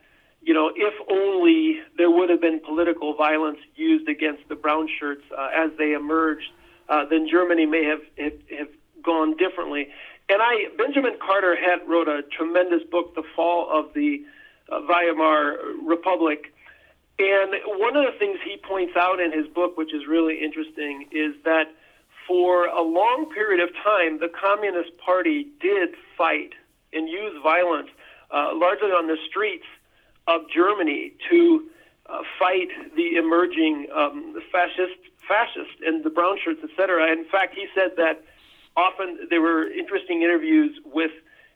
[0.42, 5.22] you know, if only there would have been political violence used against the brown shirts
[5.36, 6.50] uh, as they emerged,
[6.88, 8.68] uh, then Germany may have, have, have
[9.02, 9.88] gone differently.
[10.28, 14.24] And I, Benjamin Carter Hett wrote a tremendous book, The Fall of the
[14.70, 16.52] uh, Weimar Republic.
[17.18, 21.06] And one of the things he points out in his book, which is really interesting,
[21.12, 21.72] is that
[22.26, 26.52] for a long period of time, the Communist Party did fight
[26.92, 27.88] and use violence,
[28.30, 29.66] uh, largely on the streets
[30.26, 31.68] of Germany, to
[32.08, 37.12] uh, fight the emerging um, fascist, fascist and the brown shirts, etc.
[37.12, 38.24] In fact, he said that
[38.76, 41.10] often there were interesting interviews with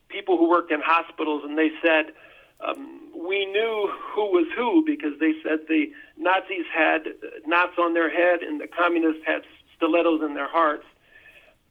[0.08, 2.12] people who worked in hospitals, and they said
[2.60, 7.02] um, we knew who was who because they said the Nazis had
[7.46, 9.42] knots on their head and the communists had
[9.76, 10.84] stilettos in their hearts,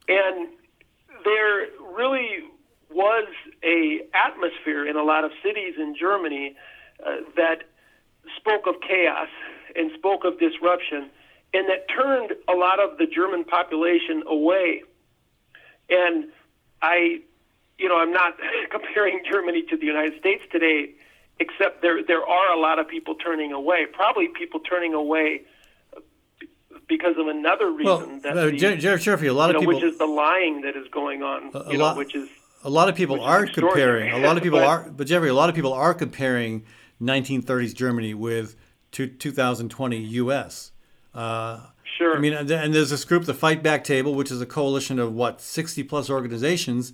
[0.07, 0.49] and
[1.25, 2.43] there really
[2.89, 3.28] was
[3.63, 6.56] a atmosphere in a lot of cities in Germany
[7.06, 7.63] uh, that
[8.36, 9.30] spoke of chaos
[9.75, 11.10] and spoke of disruption,
[11.54, 14.84] and that turned a lot of the German population away
[15.89, 16.25] and
[16.82, 17.21] I,
[17.78, 18.38] you know, I'm not
[18.71, 20.91] comparing Germany to the United States today,
[21.39, 23.86] except there there are a lot of people turning away.
[23.91, 25.41] Probably people turning away
[26.88, 27.86] because of another reason.
[27.86, 30.62] Well, that uh, Jared Sherfy, a lot you know, of people, which is the lying
[30.62, 31.52] that is going on.
[31.54, 32.30] A, a lot, know, which is
[32.63, 34.12] a lot of people are comparing.
[34.12, 36.65] A lot of people but, are, but Jeffrey, a lot of people are comparing
[37.02, 38.56] 1930s Germany with
[38.91, 40.72] 2020 U.S.
[41.13, 41.62] Uh,
[42.00, 42.15] Sure.
[42.15, 45.13] I mean, and there's this group, the Fight Back Table, which is a coalition of
[45.13, 46.93] what 60 plus organizations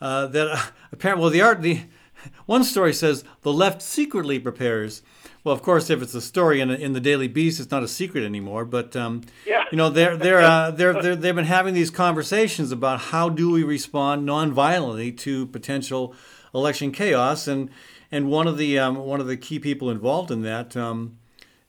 [0.00, 1.80] uh, that uh, apparently, well, the art, the
[2.46, 5.02] one story says the left secretly prepares.
[5.46, 7.86] Well, of course, if it's a story in, in the Daily Beast, it's not a
[7.86, 8.64] secret anymore.
[8.64, 9.62] But um, yeah.
[9.70, 13.52] you know, they're they're, uh, they're they're they've been having these conversations about how do
[13.52, 16.16] we respond nonviolently to potential
[16.52, 17.70] election chaos, and
[18.10, 20.76] and one of the um, one of the key people involved in that.
[20.76, 21.16] Um,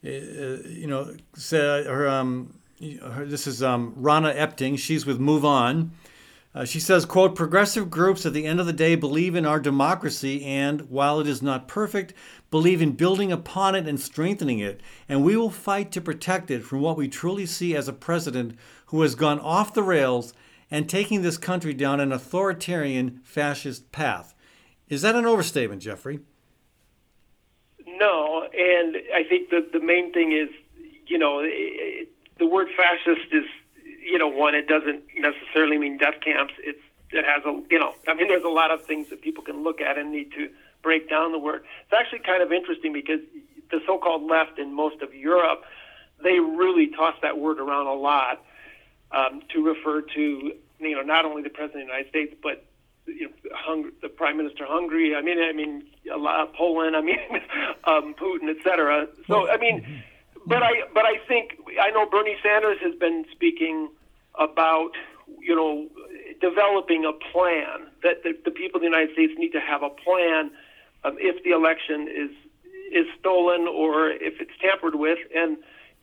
[0.04, 4.80] uh, you know, said her um, this is um, Rahna Epting.
[4.80, 5.92] She's with Move On.
[6.58, 9.60] Uh, she says, quote, progressive groups at the end of the day believe in our
[9.60, 12.16] democracy and, while it is not perfect,
[12.50, 14.82] believe in building upon it and strengthening it.
[15.08, 18.58] And we will fight to protect it from what we truly see as a president
[18.88, 20.34] who has gone off the rails
[20.72, 24.34] and taking this country down an authoritarian fascist path.
[24.90, 26.22] Is that an overstatement, Jeffrey?
[27.86, 30.50] No, and I think that the main thing is,
[31.06, 33.46] you know, it, the word fascist is,
[34.10, 34.56] you know, one.
[34.56, 36.54] It doesn't necessarily mean death camps.
[36.60, 36.80] It's
[37.12, 39.64] it has a, you know, I mean, there's a lot of things that people can
[39.64, 40.50] look at and need to
[40.84, 41.64] break down the word.
[41.84, 43.22] It's actually kind of interesting because
[43.72, 45.64] the so-called left in most of Europe,
[46.24, 48.44] they really toss that word around a lot
[49.12, 52.66] um, to refer to, you know, not only the president of the United States, but
[53.06, 55.16] you know, Hung- the prime minister of Hungary.
[55.16, 56.96] I mean, I mean, a lot, Poland.
[56.96, 57.20] I mean,
[57.86, 59.08] um, Putin, etc.
[59.28, 60.04] So, I mean,
[60.46, 63.90] but I, but I think I know Bernie Sanders has been speaking
[64.40, 64.92] about,
[65.40, 65.88] you know,
[66.40, 69.90] developing a plan that the, the people of the United States need to have a
[69.90, 70.52] plan
[71.04, 72.32] um, if the election is
[72.92, 75.20] is stolen or if it's tampered with.
[75.36, 75.58] And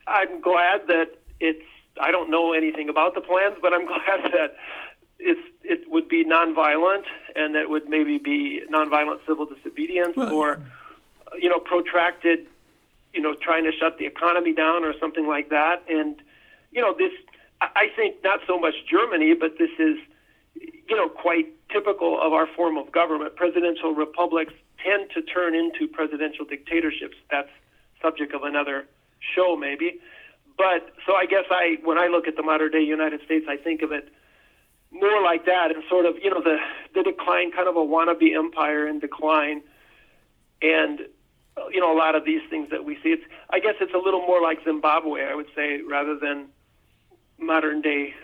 [0.06, 1.64] I'm glad that it's.
[2.00, 4.56] I don't know anything about the plans, but I'm glad that
[5.18, 10.60] it's it would be nonviolent and that would maybe be nonviolent civil disobedience Well- or
[11.40, 12.46] you know protracted
[13.12, 16.16] you know trying to shut the economy down or something like that and
[16.72, 17.12] you know this
[17.74, 19.96] I think not so much Germany but this is
[20.54, 23.36] you know quite typical of our form of government.
[23.36, 27.16] Presidential republics tend to turn into presidential dictatorships.
[27.30, 27.48] That's
[28.02, 28.86] subject of another
[29.34, 30.00] show maybe.
[30.56, 33.56] But so I guess I when I look at the modern day United States I
[33.56, 34.08] think of it
[34.90, 36.58] more like that and sort of you know the
[36.94, 39.62] the decline kind of a wannabe empire in decline.
[40.62, 41.00] And
[41.72, 43.98] you know a lot of these things that we see it's i guess it's a
[43.98, 46.46] little more like zimbabwe i would say rather than
[47.38, 48.14] modern day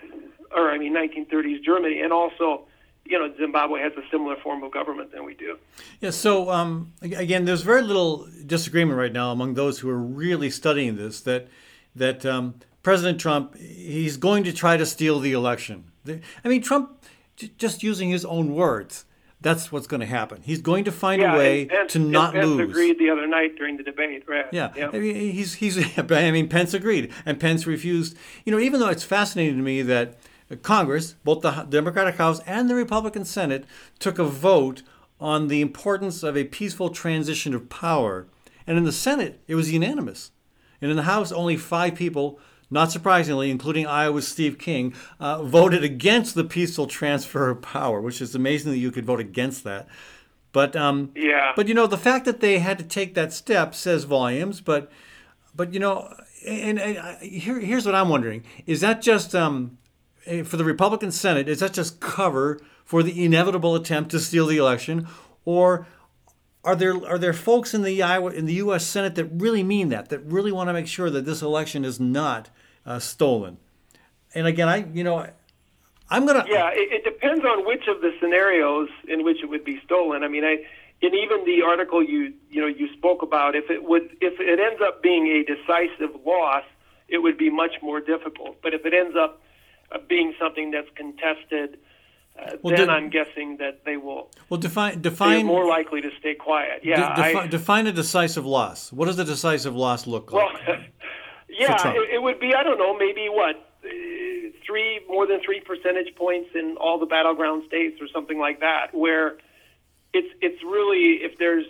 [0.52, 2.64] or i mean 1930s germany and also
[3.04, 5.58] you know zimbabwe has a similar form of government than we do
[6.00, 10.50] Yeah, so um, again, there's very little disagreement right now among those who are really
[10.50, 11.48] studying this that
[11.94, 15.84] that um, President Trump he's going to try to steal the election.
[16.08, 17.04] I mean, Trump
[17.36, 19.04] just using his own words.
[19.42, 20.42] That's what's going to happen.
[20.42, 22.70] He's going to find a way and to not Pence lose.
[22.70, 25.78] agreed the other night during the debate right Yeah, I mean, he's he's.
[25.98, 28.16] I mean, Pence agreed, and Pence refused.
[28.44, 30.18] You know, even though it's fascinating to me that
[30.62, 33.64] Congress, both the Democratic House and the Republican Senate,
[33.98, 34.82] took a vote
[35.18, 38.26] on the importance of a peaceful transition of power,
[38.66, 40.32] and in the Senate it was unanimous,
[40.82, 42.38] and in the House only five people.
[42.70, 48.20] Not surprisingly, including Iowa's Steve King, uh, voted against the peaceful transfer of power, which
[48.20, 49.88] is amazing that you could vote against that.
[50.52, 51.52] But um, Yeah.
[51.56, 54.60] but you know the fact that they had to take that step says volumes.
[54.60, 54.90] But
[55.54, 56.12] but you know,
[56.46, 59.78] and, and I- here here's what I'm wondering: is that just um,
[60.26, 61.48] eh, for the Republican Senate?
[61.48, 65.06] Is that just cover for the inevitable attempt to steal the election,
[65.44, 65.86] or
[66.64, 68.84] are there are there folks in the Iowa in the U.S.
[68.86, 71.98] Senate that really mean that that really want to make sure that this election is
[72.00, 72.48] not
[72.90, 73.56] uh, stolen?
[74.34, 75.26] And again, I you know.
[76.12, 76.44] I'm gonna.
[76.48, 80.24] Yeah, it, it depends on which of the scenarios in which it would be stolen.
[80.24, 80.54] I mean, I,
[81.02, 84.58] and even the article you you know you spoke about, if it would if it
[84.58, 86.64] ends up being a decisive loss,
[87.08, 88.54] it would be much more difficult.
[88.62, 89.40] But if it ends up
[89.92, 91.78] uh, being something that's contested,
[92.36, 96.10] uh, Well, then did- I'm guessing that they will Well, define define more likely to
[96.18, 96.80] stay quiet.
[96.82, 98.92] Yeah, de- defi- I, define a decisive loss.
[98.92, 100.92] What does a decisive loss look Well, like?
[101.60, 102.54] yeah, it, it would be.
[102.54, 103.88] I don't know, maybe what uh,
[104.66, 108.94] three more than three percentage points in all the battleground states, or something like that,
[108.94, 109.36] where
[110.12, 111.66] it's it's really if there's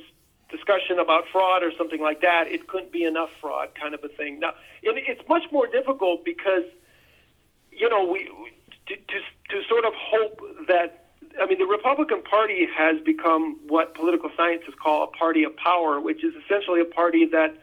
[0.51, 4.09] discussion about fraud or something like that, it couldn't be enough fraud, kind of a
[4.09, 4.41] thing.
[4.41, 4.51] Now,
[4.83, 6.65] it, it's much more difficult because
[7.71, 8.53] you know we we-
[8.87, 10.97] to, to to sort of hope that.
[11.41, 16.01] I mean, the Republican Party has become what political scientists call a party of power,
[16.01, 17.57] which is essentially a party that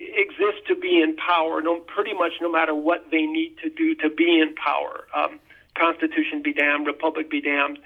[0.00, 3.94] exist to be in power, no, pretty much no matter what they need to do
[3.96, 5.06] to be in power.
[5.14, 5.38] Um,
[5.76, 7.78] Constitution be damned, Republic be damned,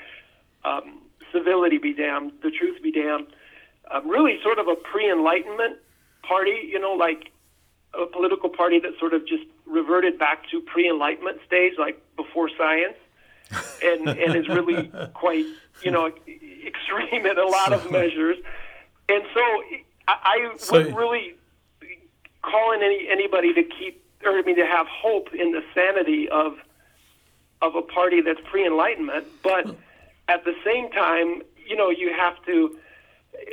[0.64, 1.00] um,
[1.32, 3.26] civility be damned, the truth be damned.
[3.90, 5.78] Um, really, sort of a pre-Enlightenment
[6.22, 7.30] party, you know, like
[7.92, 12.96] a political party that sort of just reverted back to pre-Enlightenment stage, like before science,
[13.84, 15.44] and and is really quite,
[15.82, 16.10] you know,
[16.66, 18.38] extreme in a lot of measures.
[19.08, 19.40] And so
[20.08, 21.34] I, I So- would really
[22.50, 26.56] calling any anybody to keep or I mean to have hope in the sanity of
[27.62, 29.74] of a party that's pre-enlightenment, but
[30.28, 32.76] at the same time, you know, you have to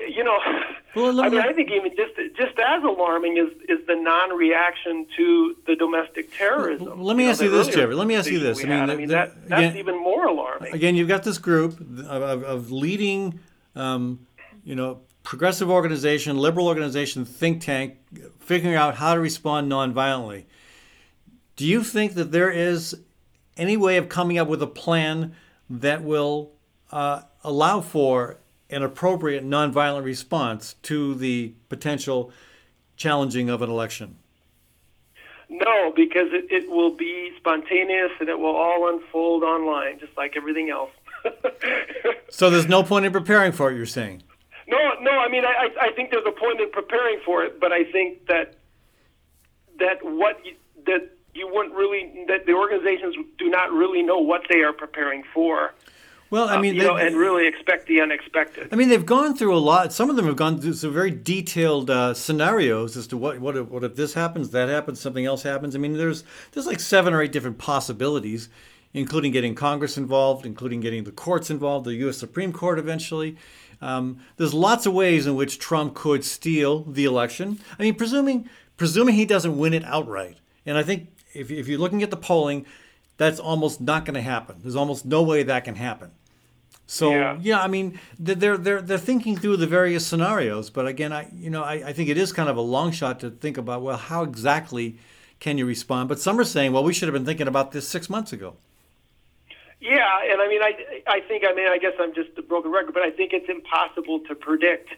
[0.08, 0.38] you know
[0.96, 5.08] Well, I me- mean I think even just just as alarming is is the non-reaction
[5.18, 7.02] to the domestic terrorism.
[7.02, 7.96] Let me know, ask you the this, Jeffrey.
[7.96, 8.60] Let me ask you this.
[8.60, 8.89] I mean, had.
[8.89, 10.74] the- I mean the- that that's again- even more alarming.
[10.74, 13.39] Again, you've got this group of, of, of leading,
[13.76, 14.28] um,
[14.66, 17.98] you know, progressive organization, liberal organization, think tank,
[18.40, 20.46] figuring out how to respond nonviolently.
[21.56, 22.98] Do you think that there is
[23.58, 25.36] any way of coming up with a plan
[25.70, 26.52] that will
[26.92, 28.38] uh, allow for
[28.70, 32.32] an appropriate nonviolent response to the potential
[32.96, 34.18] challenging of an election?
[35.50, 40.38] No, because it, it will be spontaneous and it will all unfold online, just like
[40.38, 40.92] everything else.
[42.30, 44.24] so there's no point in preparing for it, you're saying?
[44.72, 45.12] No, no.
[45.12, 48.28] I mean, I, I think there's a point in preparing for it, but I think
[48.28, 48.56] that
[49.80, 50.56] that what you,
[50.86, 55.24] that you wouldn't really that the organizations do not really know what they are preparing
[55.34, 55.74] for.
[56.30, 58.70] Well, I mean, um, you know, and really expect the unexpected.
[58.72, 59.92] I mean, they've gone through a lot.
[59.92, 63.58] Some of them have gone through some very detailed uh, scenarios as to what what
[63.58, 65.76] if, what if this happens, that happens, something else happens.
[65.76, 68.48] I mean, there's there's like seven or eight different possibilities,
[68.94, 72.18] including getting Congress involved, including getting the courts involved, the U.S.
[72.18, 73.36] Supreme Court eventually.
[73.82, 77.60] Um, there's lots of ways in which Trump could steal the election.
[77.80, 81.80] I mean, presuming presuming he doesn't win it outright, and I think if if you're
[81.80, 82.66] looking at the polling,
[83.18, 84.58] that's almost not going to happen.
[84.62, 86.12] There's almost no way that can happen.
[86.88, 87.38] So yeah.
[87.42, 91.50] yeah, I mean they're they're they're thinking through the various scenarios, but again, I you
[91.50, 93.98] know I, I think it is kind of a long shot to think about well
[93.98, 94.98] how exactly
[95.40, 96.10] can you respond?
[96.10, 98.58] But some are saying well we should have been thinking about this six months ago.
[99.82, 102.72] Yeah, and I mean I I think I mean I guess I'm just a broken
[102.72, 104.90] record, but I think it's impossible to predict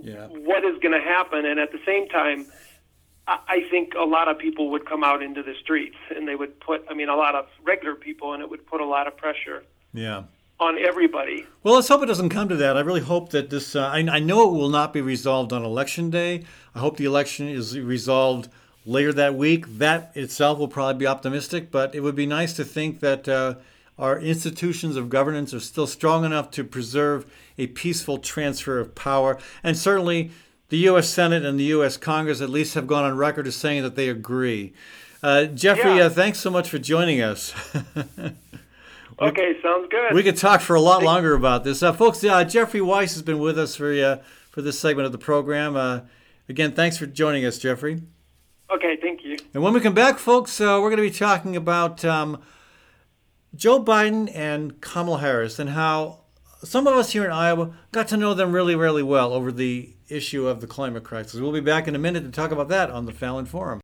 [0.00, 0.26] yeah.
[0.28, 2.46] what is going to happen, and at the same time.
[3.28, 6.58] I think a lot of people would come out into the streets and they would
[6.58, 9.16] put, I mean, a lot of regular people, and it would put a lot of
[9.16, 9.62] pressure
[9.94, 10.24] yeah
[10.62, 11.44] on everybody.
[11.62, 12.76] Well, let's hope it doesn't come to that.
[12.76, 13.74] I really hope that this.
[13.74, 16.44] Uh, I, I, know it will not be resolved on election day.
[16.74, 18.48] I hope the election is resolved
[18.86, 19.66] later that week.
[19.78, 23.56] That itself will probably be optimistic, but it would be nice to think that uh,
[23.98, 29.38] our institutions of governance are still strong enough to preserve a peaceful transfer of power.
[29.62, 30.30] And certainly,
[30.68, 31.08] the U.S.
[31.08, 31.96] Senate and the U.S.
[31.96, 34.72] Congress at least have gone on record as saying that they agree.
[35.22, 36.06] Uh, Jeffrey, yeah.
[36.06, 37.54] Uh, thanks so much for joining us.
[39.20, 40.14] Okay, sounds good.
[40.14, 42.24] We could talk for a lot longer about this, uh, folks.
[42.24, 44.16] Uh, Jeffrey Weiss has been with us for uh,
[44.50, 45.76] for this segment of the program.
[45.76, 46.00] Uh,
[46.48, 48.02] again, thanks for joining us, Jeffrey.
[48.68, 49.36] Okay, thank you.
[49.54, 52.40] And when we come back, folks, uh, we're going to be talking about um,
[53.54, 56.20] Joe Biden and Kamala Harris and how
[56.64, 59.94] some of us here in Iowa got to know them really, really well over the
[60.08, 61.38] issue of the climate crisis.
[61.38, 63.80] We'll be back in a minute to talk about that on the Fallon Forum.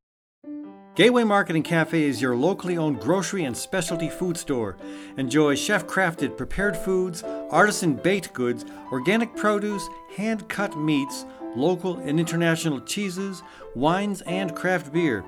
[0.95, 4.79] Gateway Market and Cafe is your locally owned grocery and specialty food store.
[5.19, 12.19] Enjoy chef crafted prepared foods, artisan baked goods, organic produce, hand cut meats, local and
[12.19, 13.43] international cheeses,
[13.75, 15.25] wines, and craft beer.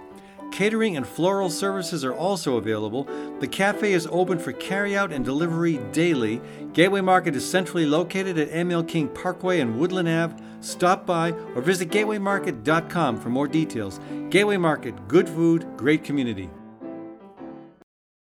[0.50, 3.04] Catering and floral services are also available.
[3.40, 6.40] The cafe is open for carryout and delivery daily.
[6.72, 10.36] Gateway Market is centrally located at ML King Parkway and Woodland Ave.
[10.60, 14.00] Stop by or visit gatewaymarket.com for more details.
[14.28, 16.50] Gateway Market, good food, great community.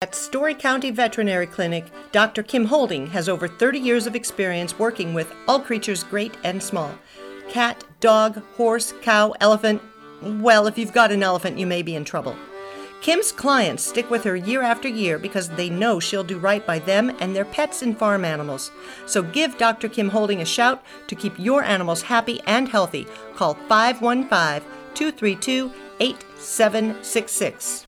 [0.01, 2.43] At Story County Veterinary Clinic, Dr.
[2.43, 6.91] Kim Holding has over 30 years of experience working with all creatures great and small
[7.49, 9.81] cat, dog, horse, cow, elephant,
[10.25, 12.35] well, if you've got an elephant, you may be in trouble.
[13.01, 16.79] Kim's clients stick with her year after year because they know she'll do right by
[16.79, 18.71] them and their pets and farm animals.
[19.05, 19.89] So give Dr.
[19.89, 23.05] Kim Holding a shout to keep your animals happy and healthy.
[23.35, 27.84] Call 515 232 8766.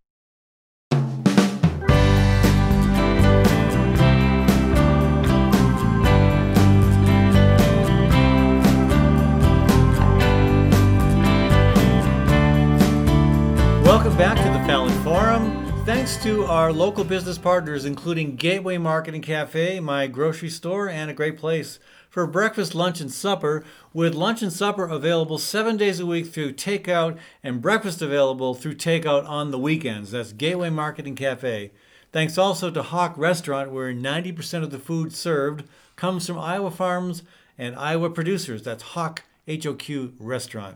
[13.88, 15.86] Welcome back to the Fallon Forum.
[15.86, 21.10] Thanks to our local business partners, including Gateway Market and Cafe, my grocery store, and
[21.10, 21.80] a great place
[22.10, 23.64] for breakfast, lunch, and supper,
[23.94, 28.76] with lunch and supper available seven days a week through takeout and breakfast available through
[28.76, 30.12] takeout on the weekends.
[30.12, 31.72] That's Gateway Market and Cafe.
[32.12, 35.64] Thanks also to HoQ Restaurant, where 90% of the food served
[35.96, 37.24] comes from Iowa farms
[37.58, 38.64] and Iowa producers.
[38.64, 40.76] That's HoQ, H O Q Restaurant.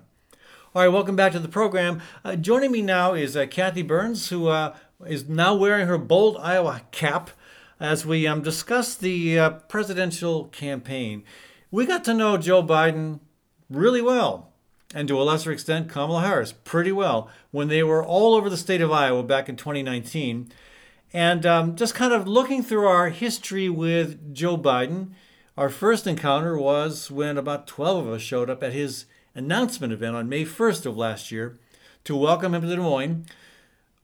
[0.73, 2.01] All right, welcome back to the program.
[2.23, 4.73] Uh, joining me now is uh, Kathy Byrnes, who uh,
[5.05, 7.31] is now wearing her bold Iowa cap
[7.77, 11.25] as we um, discuss the uh, presidential campaign.
[11.71, 13.19] We got to know Joe Biden
[13.69, 14.53] really well,
[14.95, 18.55] and to a lesser extent, Kamala Harris pretty well when they were all over the
[18.55, 20.53] state of Iowa back in 2019.
[21.11, 25.09] And um, just kind of looking through our history with Joe Biden,
[25.57, 29.03] our first encounter was when about 12 of us showed up at his
[29.35, 31.57] announcement event on May 1st of last year
[32.03, 33.25] to welcome him to Des Moines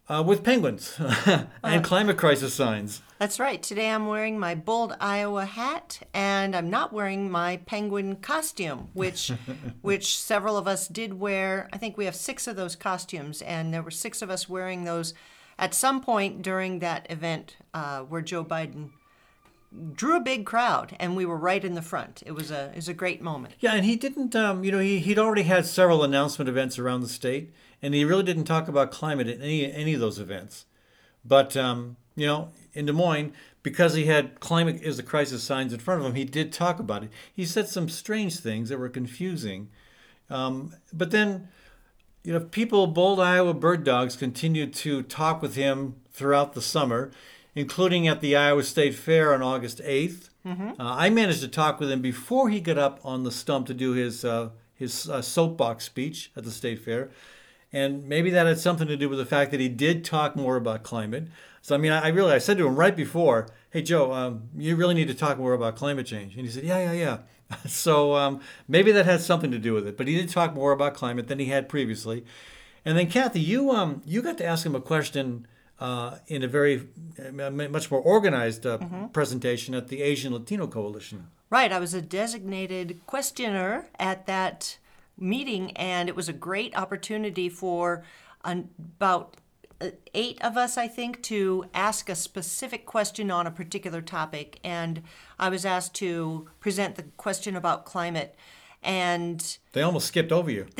[0.09, 3.01] uh, with penguins and uh, climate crisis signs.
[3.19, 3.61] That's right.
[3.61, 9.31] Today I'm wearing my bold Iowa hat and I'm not wearing my penguin costume, which
[9.81, 11.67] which several of us did wear.
[11.73, 14.83] I think we have 6 of those costumes and there were 6 of us wearing
[14.83, 15.13] those
[15.59, 18.91] at some point during that event uh, where Joe Biden
[19.93, 22.23] drew a big crowd, and we were right in the front.
[22.25, 23.55] It was a it was a great moment.
[23.59, 24.35] Yeah, and he didn't.
[24.35, 28.05] Um, you know, he he'd already had several announcement events around the state, and he
[28.05, 30.65] really didn't talk about climate at any any of those events.
[31.25, 35.73] But um, you know, in Des Moines, because he had climate is a crisis signs
[35.73, 37.09] in front of him, he did talk about it.
[37.33, 39.69] He said some strange things that were confusing.
[40.29, 41.49] Um, but then,
[42.23, 47.11] you know, people, bold Iowa bird dogs, continued to talk with him throughout the summer,
[47.57, 50.29] including at the Iowa State Fair on August 8th.
[50.79, 53.73] Uh, I managed to talk with him before he got up on the stump to
[53.73, 57.09] do his uh, his uh, soapbox speech at the state fair,
[57.73, 60.55] and maybe that had something to do with the fact that he did talk more
[60.55, 61.27] about climate.
[61.61, 64.43] So I mean, I, I really I said to him right before, "Hey Joe, um,
[64.55, 67.17] you really need to talk more about climate change," and he said, "Yeah, yeah, yeah."
[67.67, 69.97] so um, maybe that has something to do with it.
[69.97, 72.23] But he did talk more about climate than he had previously.
[72.85, 75.45] And then Kathy, you um you got to ask him a question
[75.79, 76.87] uh, in a very
[77.31, 78.77] much more organized uh,
[79.13, 81.27] presentation at the Asian Latino Coalition.
[81.49, 84.77] Right, I was a designated questioner at that
[85.17, 88.03] meeting, and it was a great opportunity for
[88.43, 89.37] an, about
[89.79, 94.59] uh, eight of us, I think, to ask a specific question on a particular topic.
[94.63, 95.03] And
[95.39, 98.35] I was asked to present the question about climate.
[98.83, 100.67] And They almost skipped over you.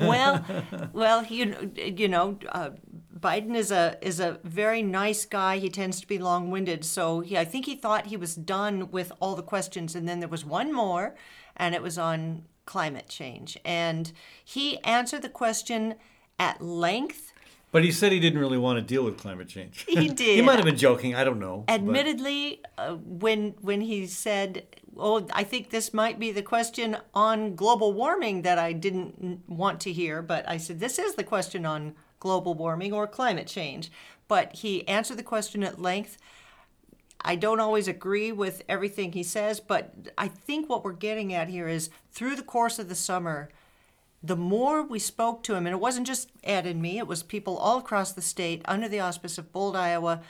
[0.00, 0.44] well,
[0.92, 2.70] well, you you know, uh,
[3.18, 5.58] Biden is a is a very nice guy.
[5.58, 8.90] He tends to be long winded, so he, I think he thought he was done
[8.90, 11.14] with all the questions, and then there was one more,
[11.56, 14.12] and it was on climate change, and
[14.44, 15.94] he answered the question
[16.38, 17.32] at length.
[17.72, 19.84] But he said he didn't really want to deal with climate change.
[19.88, 20.36] He did.
[20.36, 21.14] he might have been joking.
[21.14, 21.64] I don't know.
[21.68, 27.54] Admittedly, uh, when when he said, "Oh, I think this might be the question on
[27.54, 31.64] global warming that I didn't want to hear," but I said, "This is the question
[31.64, 31.94] on
[32.26, 33.90] global warming or climate change."
[34.28, 36.18] But he answered the question at length.
[37.20, 41.48] I don't always agree with everything he says, but I think what we're getting at
[41.48, 43.48] here is through the course of the summer,
[44.22, 47.22] the more we spoke to him, and it wasn't just Ed and me, it was
[47.22, 50.20] people all across the state under the auspice of Bold Iowa,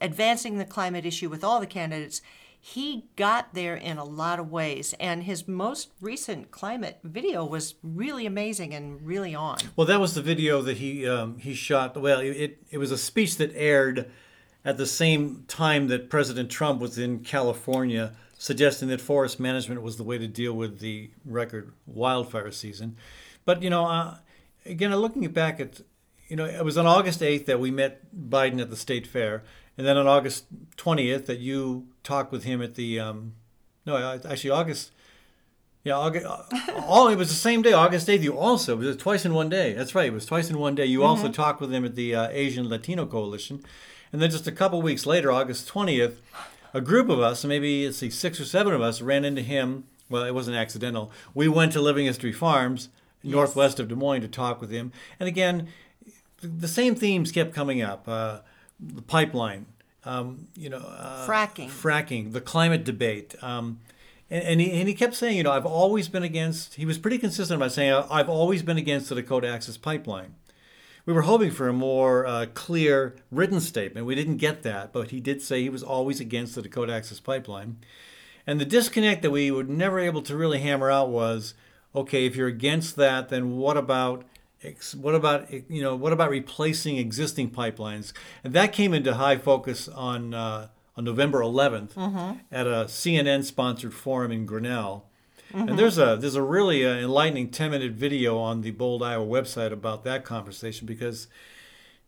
[0.00, 2.22] advancing the climate issue with all the candidates.
[2.60, 7.76] He got there in a lot of ways, and his most recent climate video was
[7.82, 9.58] really amazing and really on.
[9.76, 11.96] Well, that was the video that he um, he shot.
[11.96, 14.10] Well, it it was a speech that aired
[14.64, 19.96] at the same time that President Trump was in California, suggesting that forest management was
[19.96, 22.96] the way to deal with the record wildfire season.
[23.44, 24.16] But you know, uh,
[24.66, 25.80] again, looking back at,
[26.28, 29.42] you know, it was on August eighth that we met Biden at the state fair,
[29.78, 30.44] and then on August
[30.76, 33.34] twentieth that you talked with him at the, um,
[33.86, 34.90] no, actually August.
[35.84, 36.26] Yeah, August,
[36.86, 38.24] all it was the same day, August eighth.
[38.24, 39.72] You also it was twice in one day.
[39.72, 40.84] That's right, it was twice in one day.
[40.84, 43.64] You also talked with him at the uh, Asian Latino Coalition,
[44.12, 46.20] and then just a couple weeks later, August twentieth,
[46.74, 49.84] a group of us, maybe let's see, six or seven of us, ran into him.
[50.10, 51.12] Well, it wasn't accidental.
[51.34, 52.88] We went to Living History Farms,
[53.22, 54.90] northwest of Des Moines, to talk with him.
[55.20, 55.68] And again,
[56.42, 58.40] the same themes kept coming up: uh,
[58.80, 59.66] the pipeline,
[60.04, 61.68] um, you know, uh, Fracking.
[61.68, 63.34] fracking, the climate debate.
[63.42, 63.80] Um,
[64.30, 66.98] and, and, he, and he kept saying, you know, I've always been against, he was
[66.98, 70.34] pretty consistent about saying, I've always been against the Dakota Access Pipeline.
[71.06, 74.06] We were hoping for a more uh, clear written statement.
[74.06, 77.18] We didn't get that, but he did say he was always against the Dakota Access
[77.18, 77.78] Pipeline.
[78.46, 81.54] And the disconnect that we were never able to really hammer out was,
[81.94, 84.24] okay, if you're against that, then what about
[84.96, 88.12] what about you know what about replacing existing pipelines?
[88.42, 91.96] And that came into high focus on uh, on November 11th
[92.50, 95.04] at a CNN-sponsored forum in Grinnell.
[95.68, 99.24] And there's a there's a really uh, enlightening 10 minute video on the Bold Iowa
[99.24, 101.28] website about that conversation because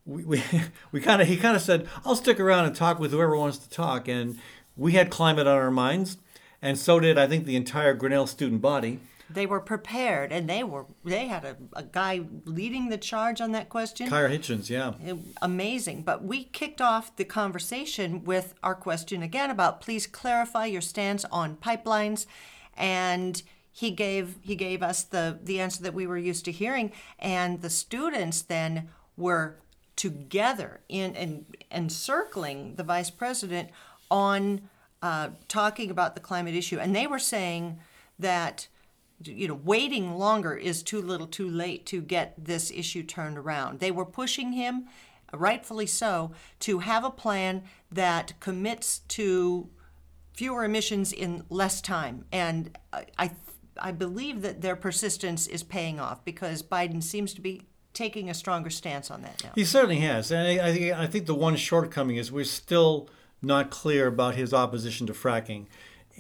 [0.05, 0.43] we we,
[0.93, 3.59] we kind of he kind of said I'll stick around and talk with whoever wants
[3.59, 4.39] to talk and
[4.77, 6.19] we had climate on our minds
[6.61, 9.01] and so did I think the entire Grinnell student body.
[9.33, 13.53] They were prepared, and they were they had a, a guy leading the charge on
[13.53, 14.09] that question.
[14.09, 14.95] Kyra Hitchens, yeah.
[15.41, 16.03] amazing.
[16.03, 21.25] But we kicked off the conversation with our question again about please clarify your stance
[21.27, 22.27] on pipelines,
[22.77, 26.93] and he gave he gave us the the answer that we were used to hearing,
[27.19, 29.57] and the students then were
[29.97, 33.71] together in and encircling the vice president
[34.11, 34.69] on
[35.03, 37.79] uh, talking about the climate issue, and they were saying
[38.19, 38.69] that
[39.25, 43.81] you know, waiting longer is too little too late to get this issue turned around.
[43.81, 44.87] They were pushing him,
[45.33, 49.69] rightfully so, to have a plan that commits to
[50.33, 52.25] fewer emissions in less time.
[52.33, 53.31] And I, I,
[53.79, 57.63] I believe that their persistence is paying off because Biden seems to be
[57.93, 59.51] taking a stronger stance on that now.
[59.55, 63.09] He certainly has, and I, I, think- I think the one shortcoming is we're still
[63.43, 65.67] not clear about his opposition to fracking.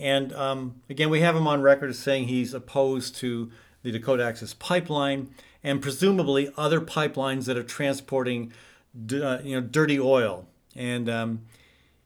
[0.00, 3.50] And um, again, we have him on record as saying he's opposed to
[3.82, 5.30] the Dakota Access Pipeline
[5.62, 8.52] and presumably other pipelines that are transporting
[9.12, 10.48] uh, you know, dirty oil.
[10.74, 11.42] And um,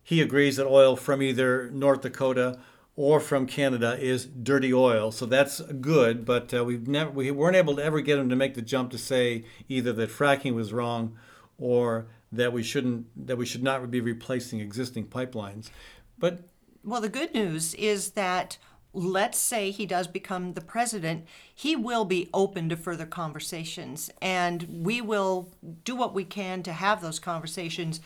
[0.02, 2.58] he agrees that oil from either North Dakota
[2.96, 5.10] or from Canada is dirty oil.
[5.10, 8.36] So that's good, but uh, we've never we weren't able to ever get him to
[8.36, 11.16] make the jump to say either that fracking was wrong
[11.58, 15.70] or that we shouldn't that we should not be replacing existing pipelines.
[16.18, 16.48] But
[16.84, 18.58] well, the good news is that
[18.94, 24.84] let's say he does become the president, he will be open to further conversations, and
[24.84, 25.50] we will
[25.84, 28.00] do what we can to have those conversations.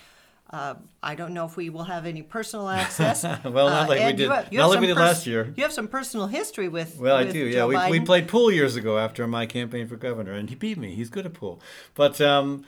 [0.50, 3.22] Uh, I don't know if we will have any personal access.
[3.22, 4.30] well, not like uh, we did.
[4.30, 5.52] Have, not like we did pers- last year.
[5.56, 6.98] You have some personal history with.
[6.98, 7.46] Well, with I do.
[7.46, 10.78] Yeah, we, we played pool years ago after my campaign for governor, and he beat
[10.78, 10.94] me.
[10.94, 11.60] He's good at pool,
[11.94, 12.20] but.
[12.20, 12.64] Um,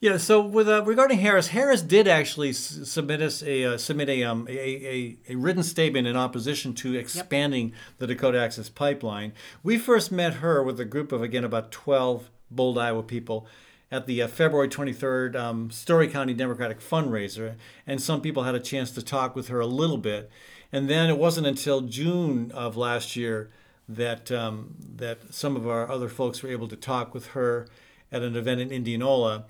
[0.00, 0.16] yeah.
[0.16, 4.24] So with uh, regarding Harris, Harris did actually s- submit us a uh, submit a,
[4.24, 7.78] um, a, a, a written statement in opposition to expanding yep.
[7.98, 9.32] the Dakota Access Pipeline.
[9.62, 13.46] We first met her with a group of again about twelve bold Iowa people
[13.90, 17.54] at the uh, February 23rd um, Story County Democratic fundraiser,
[17.86, 20.30] and some people had a chance to talk with her a little bit.
[20.72, 23.50] And then it wasn't until June of last year
[23.88, 27.68] that um, that some of our other folks were able to talk with her
[28.10, 29.44] at an event in Indianola.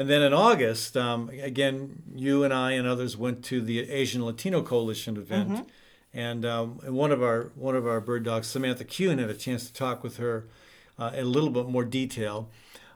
[0.00, 4.24] And then in August, um, again, you and I and others went to the Asian
[4.24, 5.62] Latino Coalition event, mm-hmm.
[6.18, 9.34] and, um, and one of our one of our bird dogs, Samantha Kuhn, had a
[9.34, 10.46] chance to talk with her
[10.98, 12.48] uh, in a little bit more detail.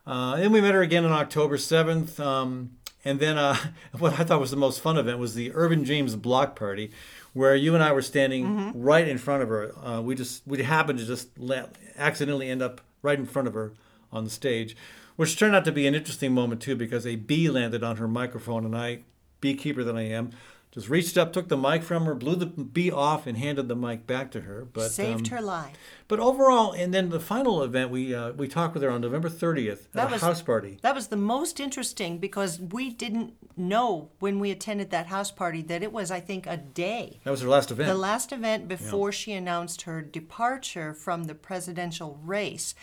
[0.07, 2.19] Uh, and we met her again on October seventh.
[2.19, 2.71] Um,
[3.05, 3.55] and then uh,
[3.99, 6.91] what I thought was the most fun event was the Urban Dreams Block Party,
[7.35, 8.81] where you and I were standing mm-hmm.
[8.83, 9.75] right in front of her.
[9.87, 13.53] Uh, we just we happened to just let, accidentally end up right in front of
[13.53, 13.75] her
[14.11, 14.75] on the stage
[15.17, 18.09] which turned out to be an interesting moment too because a bee landed on her
[18.09, 19.01] microphone and I,
[19.41, 20.31] beekeeper that I am,
[20.75, 23.77] just reached up, took the mic from her, blew the bee off, and handed the
[23.77, 24.65] mic back to her.
[24.65, 25.77] But saved um, her life.
[26.09, 29.29] But overall, and then the final event, we uh, we talked with her on November
[29.29, 30.81] 30th at a house party.
[30.83, 35.63] That was the most interesting because we didn't know when we attended that house party
[35.63, 37.21] that it was, I think, a day.
[37.23, 37.89] That was her last event.
[37.89, 39.17] The last event before yeah.
[39.17, 42.75] she announced her departure from the presidential race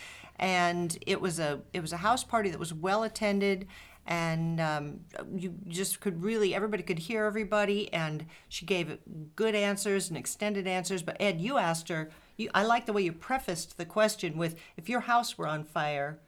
[0.42, 3.68] and it was a it was a house party that was well attended
[4.08, 5.00] and um,
[5.36, 8.98] you just could really everybody could hear everybody and she gave
[9.36, 13.04] good answers and extended answers but ed you asked her you, i like the way
[13.04, 16.20] you prefaced the question with if your house were on fire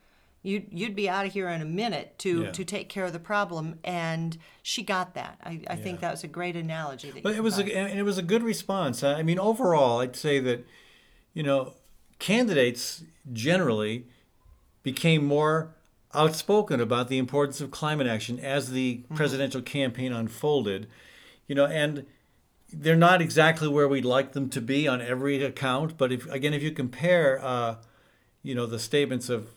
[0.44, 2.52] you'd, you'd be out of here in a minute to, yeah.
[2.52, 5.76] to take care of the problem and she got that i, I yeah.
[5.78, 8.24] think that was a great analogy that but it was a, and it was a
[8.24, 10.68] good response i mean overall i'd say that
[11.34, 11.74] you know
[12.24, 13.04] candidates
[13.34, 14.08] generally
[14.82, 15.76] became more
[16.14, 19.16] outspoken about the importance of climate action as the mm-hmm.
[19.16, 20.88] presidential campaign unfolded.
[21.48, 22.06] You know, and
[22.72, 25.98] they're not exactly where we'd like them to be on every account.
[25.98, 27.76] But if again, if you compare, uh,
[28.42, 29.50] you know, the statements of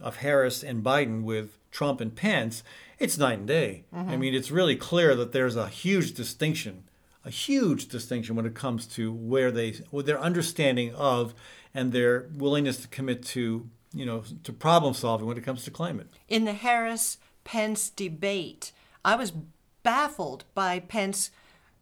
[0.00, 2.62] of Harris and Biden with Trump and Pence,
[2.98, 3.84] it's night and day.
[3.94, 4.10] Mm-hmm.
[4.10, 6.84] I mean, it's really clear that there's a huge distinction,
[7.26, 11.34] a huge distinction when it comes to where they, with their understanding of
[11.76, 15.70] and their willingness to commit to you know to problem solving when it comes to
[15.70, 16.08] climate.
[16.26, 18.72] In the Harris Pence debate,
[19.04, 19.32] I was
[19.84, 21.30] baffled by Pence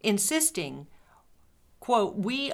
[0.00, 0.86] insisting,
[1.80, 2.52] quote, we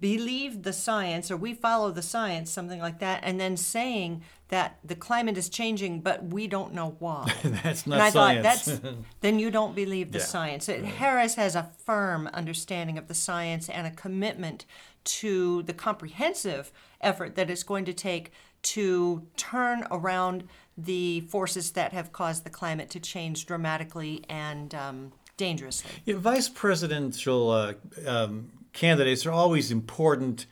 [0.00, 4.78] believe the science or we follow the science, something like that, and then saying that
[4.84, 7.30] the climate is changing, but we don't know why.
[7.44, 8.64] that's not and I science.
[8.64, 10.24] Thought, that's, then you don't believe the yeah.
[10.24, 10.66] science.
[10.66, 14.64] Harris has a firm understanding of the science and a commitment
[15.04, 20.44] to the comprehensive effort that it's going to take to turn around
[20.76, 25.90] the forces that have caused the climate to change dramatically and um, dangerously.
[26.04, 27.74] Yeah, vice presidential uh,
[28.06, 30.46] um, candidates are always important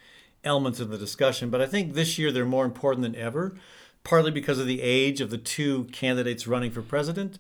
[0.45, 3.57] elements of the discussion, but I think this year they're more important than ever,
[4.05, 7.39] partly because of the age of the two candidates running for president.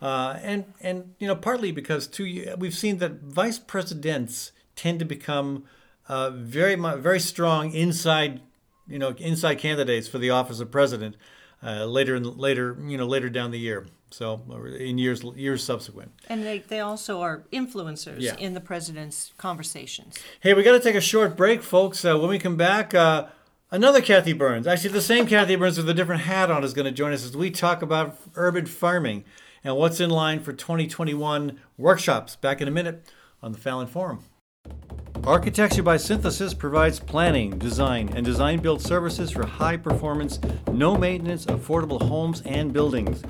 [0.00, 5.06] Uh, and and you know partly because two we've seen that vice presidents tend to
[5.06, 5.64] become
[6.08, 8.40] uh, very very strong inside
[8.88, 11.16] you know, inside candidates for the office of president
[11.62, 13.86] uh, later in later you know later down the year.
[14.10, 14.40] So
[14.78, 16.12] in years years subsequent.
[16.28, 18.36] And they, they also are influencers yeah.
[18.36, 20.16] in the president's conversations.
[20.40, 22.04] Hey, we got to take a short break, folks.
[22.04, 22.94] Uh, when we come back.
[22.94, 23.26] Uh,
[23.68, 26.84] Another Kathy Byrnes, actually the same Kathy Byrnes with a different hat on, is going
[26.84, 29.24] to join us as we talk about urban farming
[29.64, 32.36] and what's in line for 2021 workshops.
[32.36, 33.10] Back in a minute
[33.42, 34.22] on the Fallon Forum.
[35.26, 40.38] Architecture by Synthesis provides planning, design, and design build services for high performance,
[40.70, 43.24] no maintenance, affordable homes and buildings.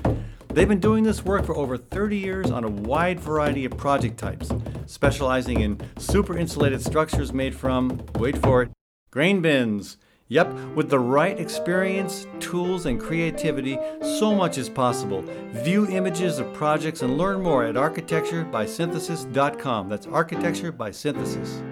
[0.49, 4.19] They've been doing this work for over 30 years on a wide variety of project
[4.19, 4.51] types.
[4.85, 8.69] specializing in super insulated structures made from, wait for it,
[9.09, 9.97] grain bins.
[10.27, 15.23] Yep, with the right experience, tools, and creativity, so much is possible.
[15.63, 19.89] View images of projects and learn more at architecturebysynthesis.com.
[19.89, 21.63] That's architecture by synthesis.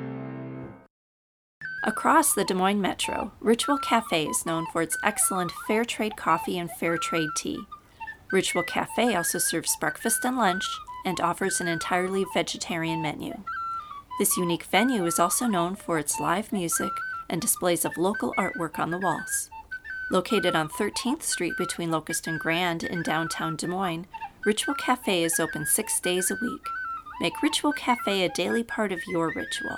[1.87, 6.57] Across the Des Moines Metro, Ritual Cafe is known for its excellent fair trade coffee
[6.57, 7.59] and fair trade tea.
[8.31, 10.63] Ritual Cafe also serves breakfast and lunch
[11.05, 13.35] and offers an entirely vegetarian menu.
[14.17, 16.89] This unique venue is also known for its live music
[17.29, 19.51] and displays of local artwork on the walls.
[20.09, 24.07] Located on 13th Street between Locust and Grand in downtown Des Moines,
[24.43, 26.65] Ritual Cafe is open six days a week.
[27.21, 29.77] Make Ritual Cafe a daily part of your ritual.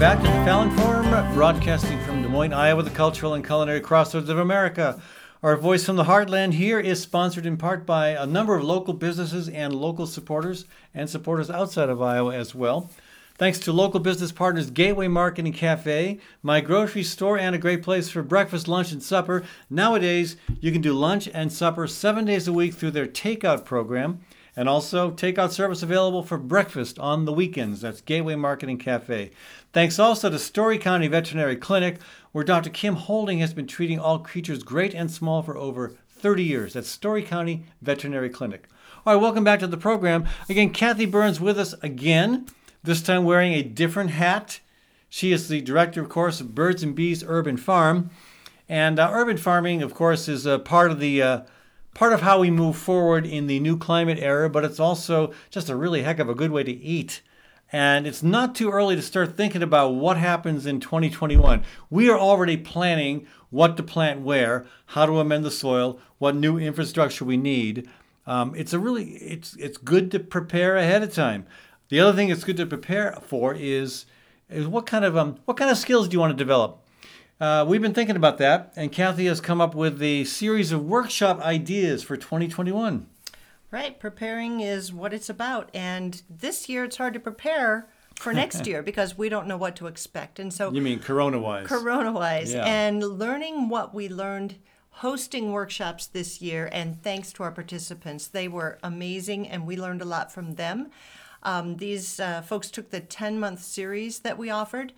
[0.00, 4.30] Back to the Fallon Forum, broadcasting from Des Moines, Iowa, the cultural and culinary crossroads
[4.30, 4.98] of America.
[5.42, 8.94] Our voice from the heartland here is sponsored in part by a number of local
[8.94, 12.88] businesses and local supporters, and supporters outside of Iowa as well.
[13.36, 17.82] Thanks to local business partners Gateway Market and Cafe, my grocery store, and a great
[17.82, 19.44] place for breakfast, lunch, and supper.
[19.68, 24.20] Nowadays, you can do lunch and supper seven days a week through their takeout program.
[24.56, 27.80] And also, takeout service available for breakfast on the weekends.
[27.80, 29.30] That's Gateway Market and Cafe.
[29.72, 31.98] Thanks also to Story County Veterinary Clinic,
[32.32, 32.70] where Dr.
[32.70, 36.72] Kim Holding has been treating all creatures great and small for over 30 years.
[36.72, 38.68] That's Story County Veterinary Clinic.
[39.06, 40.26] All right, welcome back to the program.
[40.48, 42.46] Again, Kathy Byrnes with us again,
[42.82, 44.60] this time wearing a different hat.
[45.08, 48.10] She is the director, of course, of Birds and Bees Urban Farm.
[48.68, 51.40] And uh, urban farming, of course, is a part of the uh,
[51.94, 55.68] part of how we move forward in the new climate era, but it's also just
[55.68, 57.22] a really heck of a good way to eat.
[57.72, 61.62] And it's not too early to start thinking about what happens in 2021.
[61.88, 66.58] We are already planning what to plant where, how to amend the soil, what new
[66.58, 67.88] infrastructure we need.
[68.26, 71.46] Um, it's a really it's it's good to prepare ahead of time.
[71.88, 74.06] The other thing it's good to prepare for is
[74.48, 76.82] is what kind of um, what kind of skills do you want to develop?
[77.40, 80.84] Uh, we've been thinking about that, and Kathy has come up with a series of
[80.84, 83.06] workshop ideas for 2021.
[83.70, 85.70] Right, preparing is what it's about.
[85.72, 89.74] And this year it's hard to prepare for next year because we don't know what
[89.76, 90.38] to expect.
[90.38, 91.66] And so, you mean corona wise?
[91.66, 92.52] Corona wise.
[92.52, 92.64] Yeah.
[92.66, 94.56] And learning what we learned
[94.90, 100.02] hosting workshops this year, and thanks to our participants, they were amazing and we learned
[100.02, 100.90] a lot from them.
[101.42, 104.92] Um, these uh, folks took the 10 month series that we offered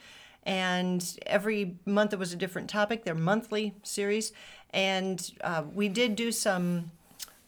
[0.45, 3.05] and every month it was a different topic.
[3.05, 4.33] They're monthly series,
[4.71, 6.91] and uh, we did do some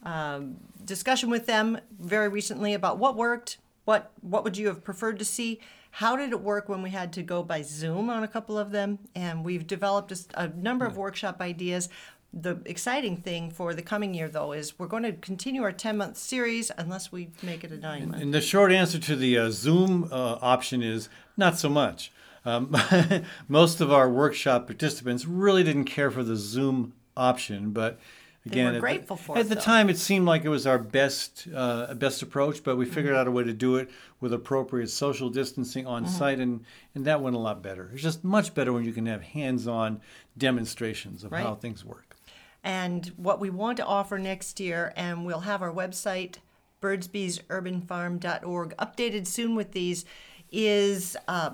[0.03, 5.19] um, discussion with them very recently about what worked, what what would you have preferred
[5.19, 5.59] to see,
[5.91, 8.71] how did it work when we had to go by Zoom on a couple of
[8.71, 11.87] them, and we've developed a, a number of workshop ideas.
[12.33, 15.95] The exciting thing for the coming year, though, is we're going to continue our 10
[15.95, 18.21] month series unless we make it a nine month.
[18.21, 22.11] And the short answer to the uh, Zoom uh, option is not so much.
[22.45, 22.75] Um,
[23.47, 27.99] most of our workshop participants really didn't care for the Zoom option, but
[28.45, 29.61] again, grateful at, for at it, the though.
[29.61, 32.63] time it seemed like it was our best uh, best approach.
[32.63, 33.21] But we figured mm-hmm.
[33.21, 33.89] out a way to do it
[34.21, 36.13] with appropriate social distancing on mm-hmm.
[36.13, 37.89] site, and and that went a lot better.
[37.93, 40.01] It's just much better when you can have hands-on
[40.37, 41.43] demonstrations of right.
[41.43, 42.15] how things work.
[42.63, 46.37] And what we want to offer next year, and we'll have our website
[46.81, 50.03] birdsbeesurbanfarm.org updated soon with these,
[50.51, 51.51] is uh,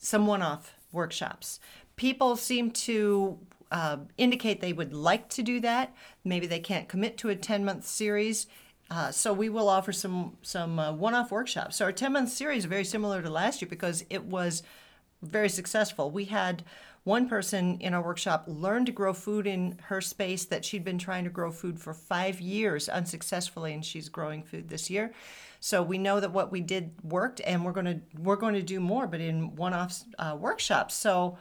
[0.00, 1.60] some one off workshops.
[1.94, 3.38] People seem to
[3.70, 5.94] uh, indicate they would like to do that.
[6.24, 8.46] Maybe they can't commit to a 10 month series.
[8.90, 11.76] Uh, so we will offer some some uh, one-off workshops.
[11.76, 14.64] So our 10-month series is very similar to last year because it was
[15.22, 16.10] very successful.
[16.10, 16.64] We had
[17.04, 20.98] one person in our workshop learn to grow food in her space that she'd been
[20.98, 25.12] trying to grow food for five years unsuccessfully, and she's growing food this year.
[25.60, 28.62] So we know that what we did worked, and we're going to we're going to
[28.62, 30.94] do more, but in one-off uh, workshops.
[30.94, 31.38] So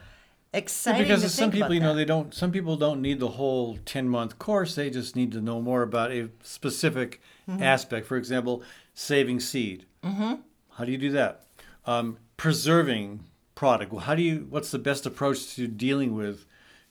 [0.54, 1.96] exciting yeah, because some people you know that.
[1.96, 5.40] they don't some people don't need the whole 10 month course they just need to
[5.40, 7.62] know more about a specific mm-hmm.
[7.62, 8.64] aspect for example
[8.96, 10.36] saving seed mm-hmm.
[10.72, 11.44] how do you do that
[11.86, 16.46] um, preserving product how do you what's the best approach to dealing with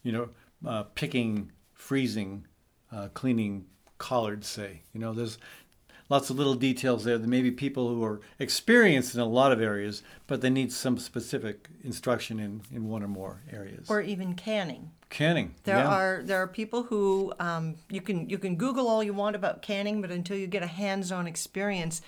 [0.04, 0.28] you know
[0.64, 2.46] uh, picking freezing
[2.92, 3.66] uh, cleaning
[3.98, 5.36] collards say you know there's
[6.08, 9.60] lots of little details there that maybe people who are experienced in a lot of
[9.60, 13.88] areas, but they need some specific instruction in, in one or more areas.
[13.90, 14.90] Or even canning.
[15.10, 15.54] Canning.
[15.64, 15.88] There yeah.
[15.88, 19.62] are there are people who um, you can you can Google all you want about
[19.62, 22.02] canning, but until you get a hands-on experience,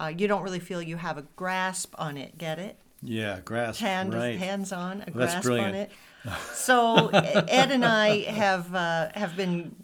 [0.00, 2.36] uh, you don't really feel you have a grasp on it.
[2.38, 2.76] Get it?
[3.02, 3.80] Yeah, grasp.
[3.80, 4.36] hand right.
[4.36, 5.76] hands on a That's grasp on brilliant.
[5.76, 5.90] it.
[6.52, 9.74] So Ed and I have uh, have been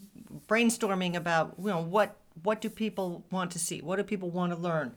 [0.48, 3.80] brainstorming about you know what what do people want to see?
[3.80, 4.92] What do people want to learn?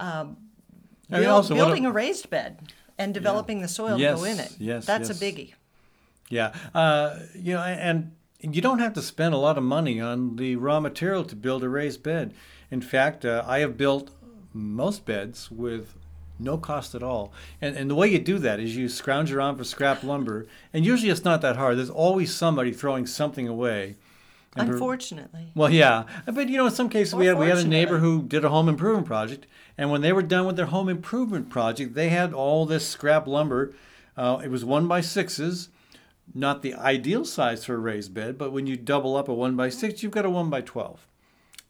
[0.00, 0.36] Um,
[1.10, 4.54] build- also, building a- a raised bed and developing the soil to go in it.
[4.58, 5.20] yes, that's yes.
[5.20, 5.54] a biggie.
[6.30, 10.36] Yeah, uh, you know, and you don't have to spend a lot of money on
[10.36, 12.34] the raw material to build a raised bed.
[12.70, 14.10] In fact, uh, I have built
[14.52, 15.94] most beds with
[16.38, 17.32] no cost at all.
[17.60, 20.84] And, and the way you do that is you scrounge around for scrap lumber, and
[20.84, 21.78] usually it's not that hard.
[21.78, 23.96] There's always somebody throwing something away.
[24.58, 27.66] And Unfortunately, well, yeah, but you know, in some cases we had we had a
[27.66, 29.46] neighbor who did a home improvement project,
[29.76, 33.26] and when they were done with their home improvement project, they had all this scrap
[33.26, 33.74] lumber.
[34.16, 35.68] Uh, it was one by sixes,
[36.34, 39.54] not the ideal size for a raised bed, but when you double up a one
[39.56, 41.06] by six, you've got a one by twelve.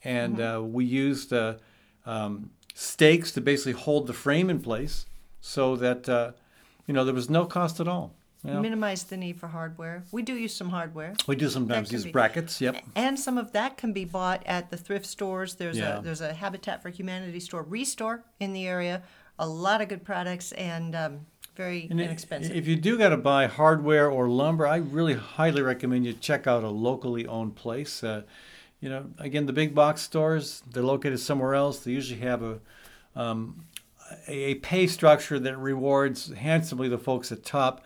[0.02, 1.54] And uh, we used uh,
[2.06, 5.06] um, stakes to basically hold the frame in place,
[5.40, 6.32] so that uh,
[6.86, 8.14] you know there was no cost at all.
[8.60, 10.04] Minimize the need for hardware.
[10.12, 11.14] We do use some hardware.
[11.26, 12.60] We do sometimes can use be- brackets.
[12.60, 12.76] Yep.
[12.96, 15.54] And some of that can be bought at the thrift stores.
[15.56, 15.98] There's Yeah.
[15.98, 19.02] a there's a Habitat for Humanity store, Restore in the area.
[19.38, 21.20] A lot of good products and um,
[21.56, 22.54] very And i- inexpensive.
[22.56, 26.46] If you do got to buy hardware or lumber, I really highly recommend you check
[26.46, 28.02] out a locally owned place.
[28.02, 28.22] Uh,
[28.80, 31.80] you know, again, the big box stores, they're located somewhere else.
[31.80, 32.58] They usually have a,
[33.16, 33.64] um,
[34.28, 37.84] a, a pay structure that rewards handsomely the folks at top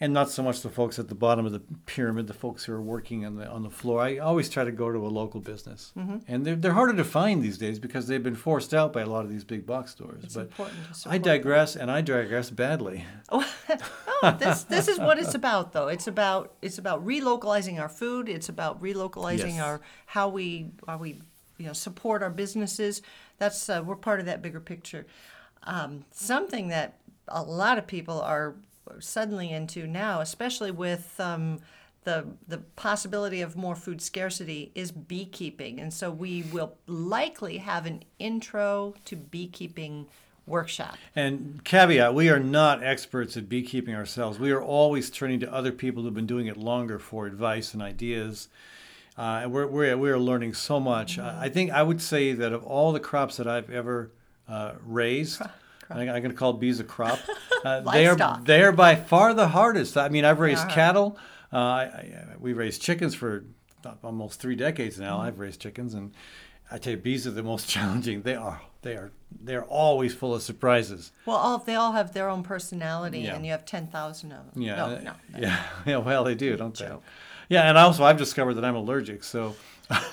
[0.00, 2.72] and not so much the folks at the bottom of the pyramid, the folks who
[2.72, 4.00] are working on the on the floor.
[4.00, 6.18] I always try to go to a local business, Mm-hmm.
[6.28, 9.06] and they're, they're harder to find these days because they've been forced out by a
[9.06, 10.22] lot of these big box stores.
[10.24, 13.04] It's but important to I digress, and I digress badly.
[14.20, 15.86] Oh, this this is what it's about though.
[15.86, 18.28] It's about it's about relocalizing our food.
[18.28, 19.60] It's about relocalizing Yes.
[19.62, 21.20] our how we how we
[21.56, 23.00] you know support our businesses.
[23.38, 25.06] That's uh, we're part of that bigger picture.
[25.62, 26.94] Um, something that
[27.28, 28.56] a lot of people are
[29.00, 31.60] suddenly into now, especially with um,
[32.04, 37.86] the the possibility of more food scarcity, is beekeeping, and so we will likely have
[37.86, 40.06] an intro to beekeeping
[40.46, 40.96] workshop.
[41.14, 44.38] And caveat, we are not experts at beekeeping ourselves.
[44.38, 47.82] We are always turning to other people who've been doing it longer for advice and
[47.82, 48.48] ideas.
[49.16, 51.18] Uh, and we're, we're, we're learning so much.
[51.18, 54.10] I I think I would say that of all the crops that I've ever
[54.48, 55.42] uh, raised,
[55.90, 57.18] I, I'm going to call bees a crop.
[57.64, 59.96] Uh, they are they are by far the hardest.
[59.96, 61.18] I mean, I've raised cattle.
[61.52, 63.46] Uh, I, I, we raised chickens for
[64.04, 65.16] almost three decades now.
[65.16, 65.26] Mm-hmm.
[65.26, 66.12] I've raised chickens, and
[66.70, 68.22] I tell you, bees are the most challenging.
[68.22, 69.10] They are they are
[69.42, 71.10] they are always full of surprises.
[71.26, 73.34] Well, all they all have their own personality, Yeah.
[73.34, 74.62] and you have ten thousand of them.
[74.62, 75.12] Yeah, no, uh, no.
[75.36, 75.96] yeah, yeah.
[75.96, 77.02] Well, they do, don't Joke.
[77.48, 77.56] they?
[77.56, 79.56] Yeah, and also I've discovered that I'm allergic, so.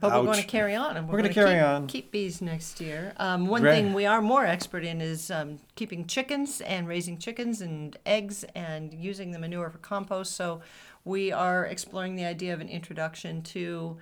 [0.00, 1.86] But we're going to carry on, and we're, We're gonna gonna carry keep, on.
[1.88, 3.12] Keep bees next year.
[3.16, 3.74] Um, one Right.
[3.74, 8.44] thing we are more expert in is um, keeping chickens and raising chickens and eggs
[8.54, 10.34] and using the manure for compost.
[10.36, 10.60] So
[11.04, 13.98] we are exploring the idea of an introduction to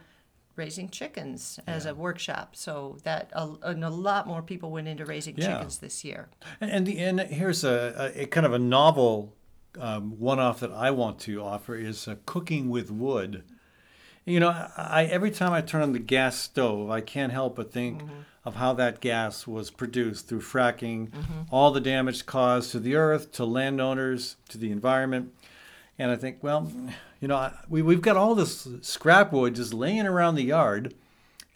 [0.55, 2.55] raising chickens as a workshop.
[2.57, 5.55] So that a, and a lot more people went into raising Yeah.
[5.55, 6.29] chickens this year.
[6.61, 9.35] And and, the, and here's a, a, a kind of a novel
[9.79, 13.45] um, one-off that I want to offer is uh, cooking with wood.
[14.27, 17.72] You know, I every time I turn on the gas stove, I can't help but
[17.72, 18.12] think mm-hmm.
[18.45, 21.43] of how that gas was produced through fracking, mm-hmm.
[21.51, 25.33] all the damage caused to the earth, to landowners, to the environment.
[25.97, 26.70] And I think, well,
[27.20, 30.93] you know, we, we've got all this scrap wood just laying around the yard.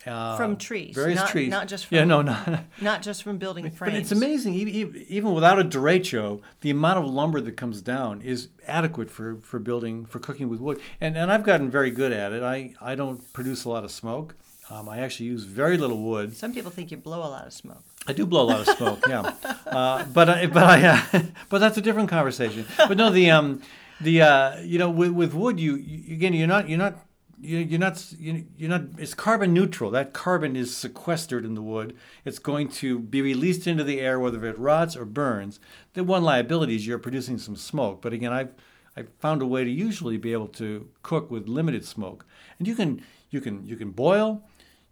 [0.07, 1.51] Uh, From trees, various not- trees.
[1.51, 3.93] not just yeah, from- no, not, Not just from building frames.
[3.93, 8.49] but it's amazing, even without a derecho, the amount of lumber that comes down is
[8.67, 10.81] adequate for, for building, for cooking with wood.
[11.03, 12.43] And, and I've gotten very good at it.
[12.43, 14.37] I, I don't produce a lot of smoke.
[14.71, 16.35] Um, I actually use very little wood.
[16.35, 17.83] Some people think you blow a lot of smoke.
[18.07, 19.35] I do blow a lot of smoke, yeah.
[19.67, 20.83] Uh, but I, but I,
[21.13, 22.65] uh, but that's a different conversation.
[22.77, 23.61] But no, the um,
[24.01, 26.97] the uh, you know, with, with wood, you, you again, you're not you're not
[27.41, 29.91] you- you're not you- you're not it's carbon neutral.
[29.91, 31.95] That carbon is sequestered in the wood.
[32.25, 35.59] It's going to be released into the air whether it rots or burns.
[35.95, 38.03] The one liability is you're producing some smoke.
[38.03, 38.53] But again i've
[38.97, 42.27] i've found a way to usually be able to cook with limited smoke.
[42.59, 44.43] And you can you can you can boil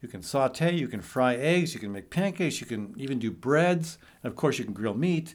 [0.01, 3.31] you can saute, you can fry eggs, you can make pancakes, you can even do
[3.31, 5.35] breads, and of course you can grill meat.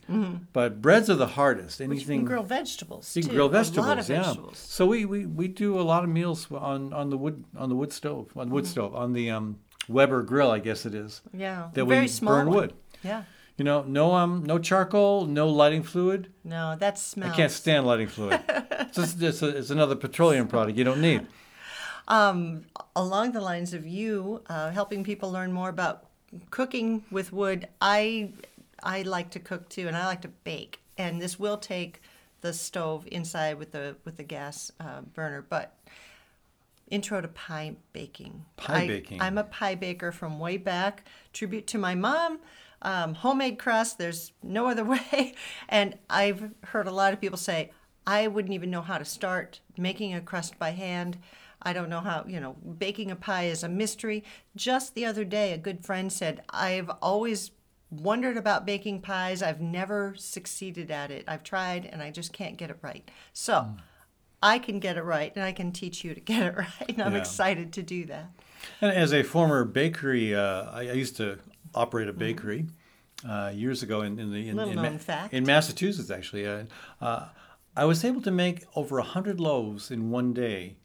[0.54, 1.80] But breads are the hardest.
[1.80, 3.16] But you can grill vegetables.
[3.16, 3.36] you can too.
[3.36, 4.24] grill A vegetables, lot of yeah.
[4.24, 4.58] vegetables.
[4.58, 7.76] So we, we, we do a lot of meals on, on the wood on the
[7.76, 8.50] wood stove on Mm-hmm.
[8.50, 9.60] the wood stove on the um,
[9.90, 11.22] Weber grill, I guess it is.
[11.34, 12.56] Yeah, That very we small burn one.
[12.56, 12.74] wood.
[13.04, 13.24] Yeah.
[13.58, 16.32] You know, no um no charcoal, no lighting fluid.
[16.44, 17.34] No, that smells.
[17.34, 18.40] I can't stand lighting fluid.
[18.50, 21.28] it's, just, it's, a, it's another petroleum product you don't need.
[22.08, 26.08] Um, along the lines of you uh, helping people learn more about
[26.50, 28.32] cooking with wood, I
[28.82, 30.80] I like to cook too, and I like to bake.
[30.98, 32.02] And this will take
[32.42, 35.78] the stove inside with the with the gas uh, burner, but
[36.90, 38.46] intro to pie baking.
[38.58, 39.22] Pie I, baking.
[39.22, 41.06] I'm a pie baker from way back.
[41.32, 42.40] Tribute to my mom.
[42.82, 43.98] Um, homemade crust.
[43.98, 45.36] There's no other way.
[45.70, 47.72] And I've heard a lot of people say,
[48.06, 51.18] I wouldn't even know how to start making a crust by hand.
[51.64, 54.24] I don't know how, you know, baking a pie is a mystery.
[54.56, 57.52] Just the other day, a good friend said, I've always
[57.90, 59.42] wondered about baking pies.
[59.42, 61.26] I've never succeeded at it.
[61.28, 63.10] I've tried and I just can't get it right.
[63.34, 63.76] So
[64.42, 66.90] I can get it right and I can teach you to get it right.
[66.90, 67.20] And I'm Yeah.
[67.20, 68.32] excited to do that.
[68.82, 71.40] And as a former bakery, uh, I, used to
[71.76, 72.68] operate a bakery
[73.28, 75.34] uh, years ago in, in the in, in, fact.
[75.34, 76.10] in Massachusetts.
[76.10, 76.64] Actually, uh,
[77.02, 77.28] uh,
[77.76, 80.78] I was able to make over hundred loaves in one day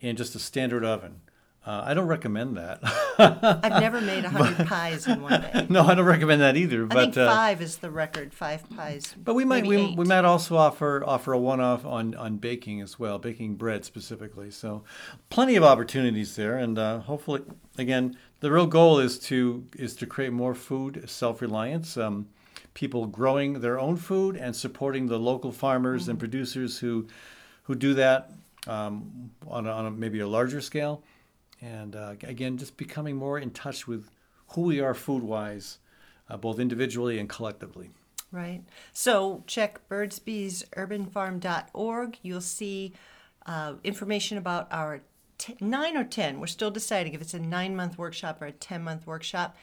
[0.00, 1.20] in just a standard oven.
[1.66, 2.78] Uh, I don't recommend that.
[3.18, 5.66] I've never made a hundred pies in one day.
[5.68, 6.84] no, I don't recommend that either.
[6.84, 8.32] I But think uh, five is the record.
[8.32, 9.16] Five pies.
[9.18, 9.96] But we might we, eight.
[9.96, 13.84] we might also offer offer a one off on, on baking as well, baking bread
[13.84, 14.52] specifically.
[14.52, 14.84] So
[15.28, 17.42] plenty of opportunities there, and uh, hopefully,
[17.76, 21.96] again, the real goal is to is to create more food self reliance.
[21.96, 22.28] Um,
[22.74, 27.08] people growing their own food and supporting the local farmers and producers who
[27.64, 28.30] who do that
[28.66, 31.02] um, on a, on a, maybe a larger scale,
[31.60, 34.10] and uh, again, just becoming more in touch with
[34.48, 35.78] who we are food wise,
[36.28, 37.90] uh, both individually and collectively.
[38.32, 38.64] Right.
[38.92, 42.18] So check birdsbeesurbanfarm.org.
[42.22, 42.92] You'll see
[43.46, 45.02] uh, information about our
[45.38, 46.40] t- nine or 10.
[46.40, 49.56] We're still deciding if it's a nine month workshop or a 10 month workshop.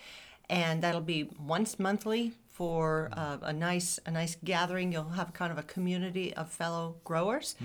[0.50, 4.94] And that'll be once monthly for uh, a nice a nice gathering.
[4.94, 7.56] You'll have kind of a community of fellow growers,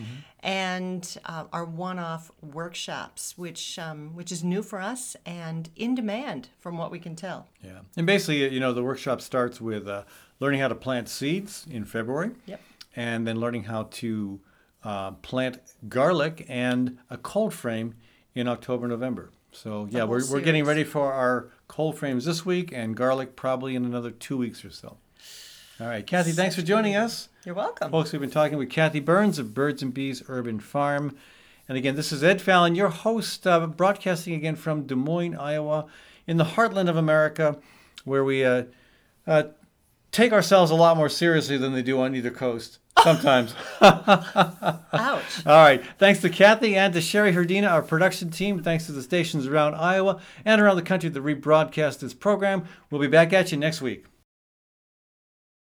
[0.40, 6.48] and uh, our one-off workshops, which um, which is new for us and in demand
[6.58, 7.46] from what we can tell.
[7.62, 10.02] Yeah, and basically, you know, the workshop starts with uh,
[10.40, 12.30] learning how to plant seeds in February.
[12.46, 12.60] Yep.
[12.96, 14.40] And then learning how to
[14.82, 17.94] uh, plant garlic and a cold frame
[18.34, 19.30] in October, November.
[19.52, 23.76] So yeah, we're, we're getting ready for our cold frames this week and garlic probably
[23.76, 24.96] in another two weeks or so.
[25.80, 27.28] All right, Kathy, thanks for joining us.
[27.44, 27.92] You're welcome.
[27.92, 31.16] Folks, we've been talking with Kathy Byrnes of Birds and Bees Urban Farm.
[31.68, 35.86] And again, this is Ed Fallon, your host, uh, broadcasting again from Des Moines, Iowa,
[36.26, 37.58] in the heartland of America,
[38.04, 38.64] where we uh,
[39.26, 39.44] uh,
[40.10, 43.54] take ourselves a lot more seriously than they do on either coast sometimes.
[43.80, 45.46] Ouch.
[45.46, 45.82] All right.
[45.98, 48.62] Thanks to Kathy and to Sherry Herdina, our production team.
[48.62, 52.64] Thanks to the stations around Iowa and around the country that rebroadcast this program.
[52.90, 54.04] We'll be back at you next week.